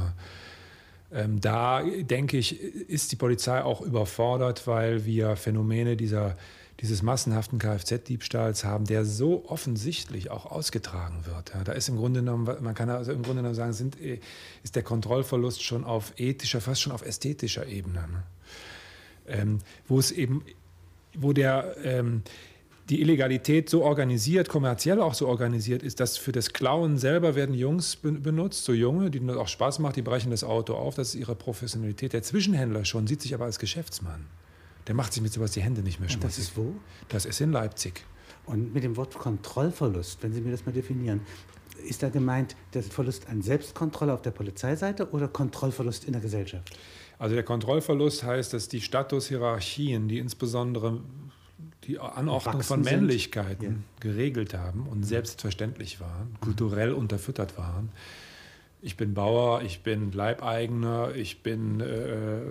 ähm, 1.12 1.42
da 1.42 1.84
denke 1.84 2.38
ich, 2.38 2.62
ist 2.62 3.12
die 3.12 3.16
Polizei 3.16 3.64
auch 3.64 3.82
überfordert, 3.82 4.68
weil 4.68 5.06
wir 5.06 5.36
Phänomene 5.36 5.96
dieser 5.96 6.36
dieses 6.82 7.02
massenhaften 7.02 7.60
Kfz-Diebstahls 7.60 8.64
haben, 8.64 8.86
der 8.86 9.04
so 9.04 9.46
offensichtlich 9.50 10.32
auch 10.32 10.46
ausgetragen 10.46 11.26
wird. 11.26 11.54
Ja, 11.54 11.64
da 11.64 11.74
ist 11.74 11.90
im 11.90 11.98
Grunde 11.98 12.22
genommen, 12.22 12.50
man 12.62 12.74
kann 12.74 12.90
also 12.90 13.12
im 13.12 13.22
Grunde 13.22 13.40
genommen 13.40 13.56
sagen, 13.56 13.74
sind, 13.74 14.00
äh, 14.00 14.20
ist 14.64 14.76
der 14.76 14.84
Kontrollverlust 14.84 15.62
schon 15.62 15.84
auf 15.84 16.14
ethischer, 16.18 16.62
fast 16.62 16.82
schon 16.82 16.94
auf 16.94 17.06
ästhetischer 17.06 17.68
Ebene. 17.68 18.08
Ne? 18.08 18.24
Ähm, 19.28 19.60
wo 19.88 20.00
es 20.00 20.12
eben, 20.12 20.44
wo 21.18 21.34
der, 21.34 21.76
ähm, 21.84 22.24
die 22.90 23.02
Illegalität 23.02 23.70
so 23.70 23.84
organisiert, 23.84 24.50
kommerziell 24.50 25.00
auch 25.00 25.14
so 25.14 25.28
organisiert 25.28 25.84
ist, 25.84 26.00
dass 26.00 26.18
für 26.18 26.32
das 26.32 26.54
Klauen 26.54 26.98
selber 26.98 27.36
werden 27.36 27.54
Jungs 27.54 27.96
benutzt, 27.96 28.66
so 28.66 28.74
Junge, 28.74 29.12
denen 29.12 29.28
das 29.28 29.38
auch 29.38 29.48
Spaß 29.48 29.80
macht, 29.80 29.96
die 29.96 30.02
brechen 30.02 30.32
das 30.32 30.44
Auto 30.44 30.74
auf, 30.74 30.96
das 30.96 31.10
ist 31.10 31.16
ihre 31.16 31.36
Professionalität. 31.36 32.14
Der 32.14 32.24
Zwischenhändler 32.24 32.86
schon 32.86 33.06
sieht 33.06 33.22
sich 33.22 33.34
aber 33.34 33.46
als 33.46 33.60
Geschäftsmann. 33.60 34.26
Der 34.88 34.96
macht 34.96 35.14
sich 35.14 35.22
mit 35.22 35.32
sowas 35.32 35.52
die 35.52 35.62
Hände 35.62 35.82
nicht 35.82 36.00
mehr 36.00 36.10
schmutzig. 36.10 36.24
Und 36.24 36.30
das 36.30 36.38
ist 36.40 36.58
wo? 36.58 36.74
Das 37.10 37.26
ist 37.26 37.42
in 37.42 37.52
Leipzig. 37.52 38.04
Und 38.48 38.74
mit 38.74 38.84
dem 38.84 38.98
Wort 38.98 39.14
Kontrollverlust, 39.14 40.24
wenn 40.24 40.34
Sie 40.34 40.42
mir 40.42 40.50
das 40.52 40.66
mal 40.66 40.72
definieren, 40.72 41.22
ist 41.88 42.02
da 42.02 42.10
gemeint 42.10 42.56
der 42.74 42.82
Verlust 42.82 43.30
an 43.30 43.44
Selbstkontrolle 43.44 44.12
auf 44.12 44.24
der 44.24 44.32
Polizeiseite 44.32 45.12
oder 45.12 45.28
Kontrollverlust 45.28 46.06
in 46.06 46.14
der 46.14 46.22
Gesellschaft? 46.22 46.76
Also 47.20 47.36
der 47.36 47.44
Kontrollverlust 47.44 48.24
heißt, 48.24 48.54
dass 48.54 48.68
die 48.68 48.82
Statushierarchien, 48.82 50.08
die 50.08 50.18
insbesondere 50.18 51.02
die 51.90 52.00
Anordnung 52.00 52.62
von 52.62 52.82
Männlichkeiten 52.82 53.64
ja. 53.66 53.72
geregelt 54.00 54.54
haben 54.54 54.86
und 54.88 55.04
selbstverständlich 55.04 56.00
waren, 56.00 56.36
kulturell 56.40 56.94
unterfüttert 56.94 57.58
waren. 57.58 57.90
Ich 58.82 58.96
bin 58.96 59.16
Bauer, 59.16 59.64
ich 59.64 59.82
bin 59.82 60.12
Leibeigener, 60.12 61.16
ich 61.16 61.42
bin 61.42 61.82
äh, 61.82 62.42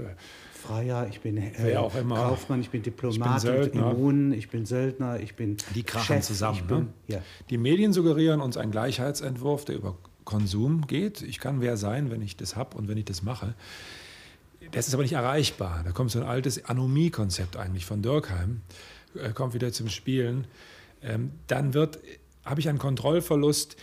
Freier, 0.52 1.06
ich 1.08 1.20
bin 1.20 1.36
äh, 1.36 1.76
auch 1.76 1.94
immer. 1.94 2.16
Kaufmann, 2.16 2.60
ich 2.60 2.70
bin 2.70 2.82
Diplomat, 2.82 3.44
ich 3.44 3.70
bin 3.70 3.80
Immun, 3.80 4.32
ich 4.32 4.50
bin 4.50 4.66
Söldner, 4.66 5.20
ich 5.20 5.36
bin 5.36 5.56
Die 5.74 5.84
krachen 5.84 6.16
Chef, 6.16 6.26
zusammen. 6.26 6.66
Bin, 6.66 6.78
ne? 6.78 6.86
ja. 7.06 7.22
Die 7.48 7.58
Medien 7.58 7.92
suggerieren 7.92 8.40
uns 8.40 8.56
einen 8.56 8.72
Gleichheitsentwurf, 8.72 9.64
der 9.64 9.76
über 9.76 9.96
Konsum 10.24 10.88
geht. 10.88 11.22
Ich 11.22 11.38
kann 11.38 11.60
wer 11.60 11.76
sein, 11.76 12.10
wenn 12.10 12.22
ich 12.22 12.36
das 12.36 12.56
habe 12.56 12.76
und 12.76 12.88
wenn 12.88 12.98
ich 12.98 13.04
das 13.04 13.22
mache. 13.22 13.54
Das 14.72 14.88
ist 14.88 14.94
aber 14.94 15.04
nicht 15.04 15.14
erreichbar. 15.14 15.82
Da 15.84 15.92
kommt 15.92 16.10
so 16.10 16.20
ein 16.20 16.26
altes 16.26 16.64
Anomie-Konzept 16.64 17.56
eigentlich 17.56 17.86
von 17.86 18.02
Dürkheim, 18.02 18.62
äh, 19.16 19.30
kommt 19.30 19.54
wieder 19.54 19.72
zum 19.72 19.88
Spielen. 19.88 20.46
Ähm, 21.02 21.32
dann 21.46 21.74
wird, 21.74 21.98
habe 22.44 22.60
ich 22.60 22.68
einen 22.68 22.78
Kontrollverlust, 22.78 23.76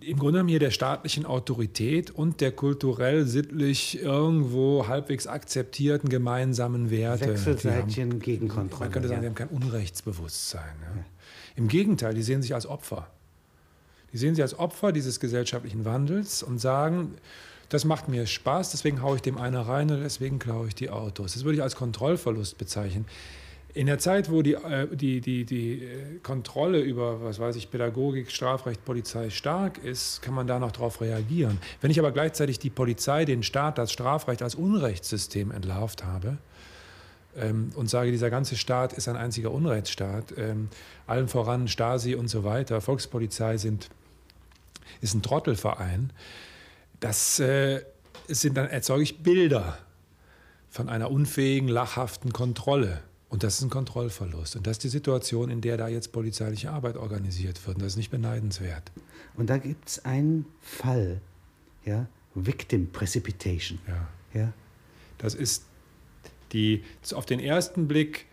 im 0.00 0.18
Grunde 0.18 0.32
genommen 0.32 0.48
hier 0.50 0.58
der 0.58 0.70
staatlichen 0.70 1.24
Autorität 1.24 2.10
und 2.10 2.40
der 2.42 2.52
kulturell-sittlich 2.52 4.02
irgendwo 4.02 4.86
halbwegs 4.88 5.26
akzeptierten 5.26 6.10
gemeinsamen 6.10 6.90
Werte. 6.90 7.28
Wechselseitigen 7.30 8.20
Gegenkontrolle. 8.20 8.84
Man 8.84 8.92
könnte 8.92 9.08
sagen, 9.08 9.22
ja. 9.22 9.30
die 9.30 9.40
haben 9.40 9.48
kein 9.48 9.56
Unrechtsbewusstsein. 9.56 10.74
Ja. 10.82 10.96
Ja. 10.96 11.04
Im 11.56 11.68
Gegenteil, 11.68 12.12
die 12.12 12.22
sehen 12.22 12.42
sich 12.42 12.54
als 12.54 12.66
Opfer. 12.66 13.08
Die 14.12 14.18
sehen 14.18 14.34
sich 14.34 14.42
als 14.42 14.58
Opfer 14.58 14.92
dieses 14.92 15.18
gesellschaftlichen 15.18 15.84
Wandels 15.84 16.42
und 16.42 16.58
sagen, 16.58 17.14
das 17.68 17.84
macht 17.84 18.08
mir 18.08 18.26
Spaß, 18.26 18.70
deswegen 18.70 19.02
haue 19.02 19.16
ich 19.16 19.22
dem 19.22 19.38
einer 19.38 19.62
rein 19.62 19.90
und 19.90 20.00
deswegen 20.00 20.38
klaue 20.38 20.68
ich 20.68 20.74
die 20.74 20.90
Autos. 20.90 21.32
Das 21.32 21.44
würde 21.44 21.56
ich 21.56 21.62
als 21.62 21.74
Kontrollverlust 21.74 22.58
bezeichnen. 22.58 23.06
In 23.76 23.88
der 23.88 23.98
Zeit, 23.98 24.30
wo 24.30 24.40
die, 24.40 24.54
äh, 24.54 24.88
die, 24.96 25.20
die, 25.20 25.44
die 25.44 25.84
äh, 25.84 26.18
Kontrolle 26.22 26.80
über, 26.80 27.22
was 27.22 27.38
weiß 27.38 27.56
ich, 27.56 27.70
Pädagogik, 27.70 28.30
Strafrecht, 28.30 28.82
Polizei 28.86 29.28
stark 29.28 29.76
ist, 29.76 30.22
kann 30.22 30.32
man 30.32 30.46
da 30.46 30.58
noch 30.58 30.72
darauf 30.72 31.02
reagieren. 31.02 31.58
Wenn 31.82 31.90
ich 31.90 31.98
aber 31.98 32.10
gleichzeitig 32.10 32.58
die 32.58 32.70
Polizei, 32.70 33.26
den 33.26 33.42
Staat, 33.42 33.76
das 33.76 33.92
Strafrecht 33.92 34.40
als 34.40 34.54
Unrechtssystem 34.54 35.50
entlarvt 35.50 36.06
habe 36.06 36.38
ähm, 37.36 37.68
und 37.74 37.90
sage, 37.90 38.12
dieser 38.12 38.30
ganze 38.30 38.56
Staat 38.56 38.94
ist 38.94 39.08
ein 39.08 39.16
einziger 39.16 39.50
Unrechtsstaat, 39.50 40.32
ähm, 40.38 40.70
allen 41.06 41.28
voran 41.28 41.68
Stasi 41.68 42.14
und 42.14 42.28
so 42.28 42.44
weiter, 42.44 42.80
Volkspolizei 42.80 43.58
sind, 43.58 43.90
ist 45.02 45.12
ein 45.12 45.20
Trottelverein, 45.20 46.14
das 47.00 47.40
äh, 47.40 47.82
sind 48.26 48.56
dann 48.56 48.70
erzeuge 48.70 49.02
ich 49.02 49.22
Bilder 49.22 49.76
von 50.70 50.88
einer 50.88 51.10
unfähigen, 51.10 51.68
lachhaften 51.68 52.32
Kontrolle. 52.32 53.02
Und 53.28 53.42
das 53.42 53.56
ist 53.56 53.62
ein 53.62 53.70
Kontrollverlust. 53.70 54.56
Und 54.56 54.66
das 54.66 54.72
ist 54.72 54.84
die 54.84 54.88
Situation, 54.88 55.50
in 55.50 55.60
der 55.60 55.76
da 55.76 55.88
jetzt 55.88 56.12
polizeiliche 56.12 56.70
Arbeit 56.70 56.96
organisiert 56.96 57.64
wird. 57.66 57.76
Und 57.76 57.82
das 57.82 57.92
ist 57.92 57.96
nicht 57.96 58.10
beneidenswert. 58.10 58.92
Und 59.36 59.50
da 59.50 59.58
gibt 59.58 59.88
es 59.88 60.04
einen 60.04 60.46
Fall, 60.60 61.20
ja, 61.84 62.06
Victim 62.34 62.90
Precipitation. 62.92 63.78
Ja. 63.88 64.40
ja. 64.40 64.52
Das 65.18 65.34
ist 65.34 65.64
die 66.52 66.84
auf 67.12 67.26
den 67.26 67.40
ersten 67.40 67.88
Blick 67.88 68.26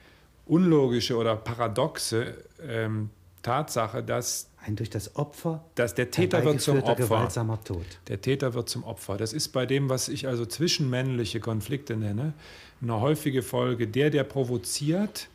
unlogische 0.46 1.16
oder 1.16 1.36
paradoxe 1.36 2.38
ähm, 2.62 3.10
Tatsache, 3.42 4.04
dass 4.04 4.50
ein 4.66 4.76
durch 4.76 4.90
das 4.90 5.16
Opfer 5.16 5.64
dass 5.76 5.96
der 5.96 6.12
Täter 6.12 6.44
wird 6.46 6.62
zum 6.62 6.82
Opfer. 6.82 6.96
gewaltsamer 6.96 7.64
Tod. 7.64 7.86
Der 8.08 8.22
Täter 8.22 8.54
wird 8.54 8.70
zum 8.70 8.84
Opfer. 8.84 9.18
Das 9.18 9.34
ist 9.34 9.50
bei 9.50 9.66
dem, 9.66 9.90
was 9.90 10.08
ich 10.08 10.28
also 10.28 10.46
zwischenmännliche 10.46 11.40
Konflikte 11.40 11.96
nenne, 11.96 12.34
eine 12.82 13.02
häufige 13.02 13.42
Folge. 13.42 13.88
Der, 13.88 14.10
der 14.10 14.24
provoziert, 14.24 15.30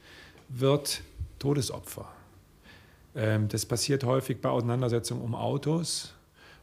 wird 0.48 1.02
Todesopfer. 1.38 2.08
Ähm, 3.14 3.48
das 3.48 3.66
passiert 3.66 4.04
häufig 4.04 4.40
bei 4.40 4.48
Auseinandersetzungen 4.48 5.22
um 5.22 5.34
Autos 5.34 6.14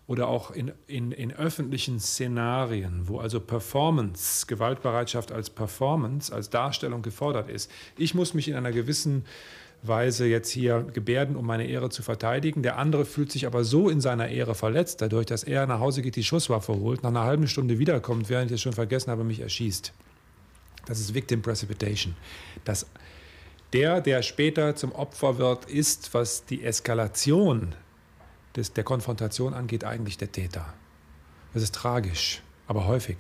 oder 0.08 0.28
auch 0.28 0.52
in, 0.52 0.72
in, 0.88 1.12
in 1.12 1.34
öffentlichen 1.34 2.00
Szenarien, 2.00 3.08
wo 3.08 3.20
also 3.20 3.40
Performance, 3.40 4.46
Gewaltbereitschaft 4.46 5.32
als 5.32 5.50
Performance, 5.50 6.34
als 6.34 6.50
Darstellung 6.50 7.02
gefordert 7.02 7.50
ist. 7.50 7.72
Ich 7.98 8.14
muss 8.14 8.34
mich 8.34 8.48
in 8.48 8.56
einer 8.56 8.72
gewissen 8.72 9.26
Weise 9.88 10.26
jetzt 10.26 10.50
hier 10.50 10.86
gebärden, 10.94 11.36
um 11.36 11.46
meine 11.46 11.68
Ehre 11.68 11.90
zu 11.90 12.04
verteidigen. 12.04 12.64
Der 12.64 12.78
andere 12.78 13.06
fühlt 13.06 13.32
sich 13.32 13.46
aber 13.46 13.64
so 13.64 13.90
in 13.90 14.02
seiner 14.02 14.28
Ehre 14.30 14.56
verletzt, 14.56 15.02
dadurch, 15.02 15.26
dass 15.26 15.44
er 15.44 15.68
nach 15.68 15.80
Hause 15.80 16.02
geht, 16.02 16.16
die 16.16 16.24
Schusswaffe 16.24 16.74
holt, 16.74 17.04
nach 17.04 17.10
einer 17.10 17.24
halben 17.24 17.48
Stunde 17.48 17.80
wiederkommt, 17.80 18.30
während 18.30 18.52
ich 18.52 18.56
es 18.56 18.62
schon 18.62 18.74
vergessen 18.74 19.12
habe, 19.12 19.24
mich 19.24 19.40
erschießt. 19.40 19.94
Das 20.86 21.00
ist 21.00 21.14
Victim 21.14 21.42
Precipitation. 21.42 22.16
Das, 22.64 22.86
der, 23.74 24.02
der 24.02 24.22
später 24.22 24.76
zum 24.76 24.92
Opfer 24.92 25.38
wird, 25.38 25.66
ist, 25.66 26.14
was 26.14 26.46
die 26.46 26.64
Eskalation 26.64 27.76
des, 28.56 28.74
der 28.74 28.84
Konfrontation 28.84 29.54
angeht, 29.54 29.84
eigentlich 29.84 30.18
der 30.18 30.32
Täter. 30.32 30.74
Das 31.54 31.64
ist 31.64 31.74
tragisch, 31.74 32.42
aber 32.68 32.86
häufig. 32.86 33.18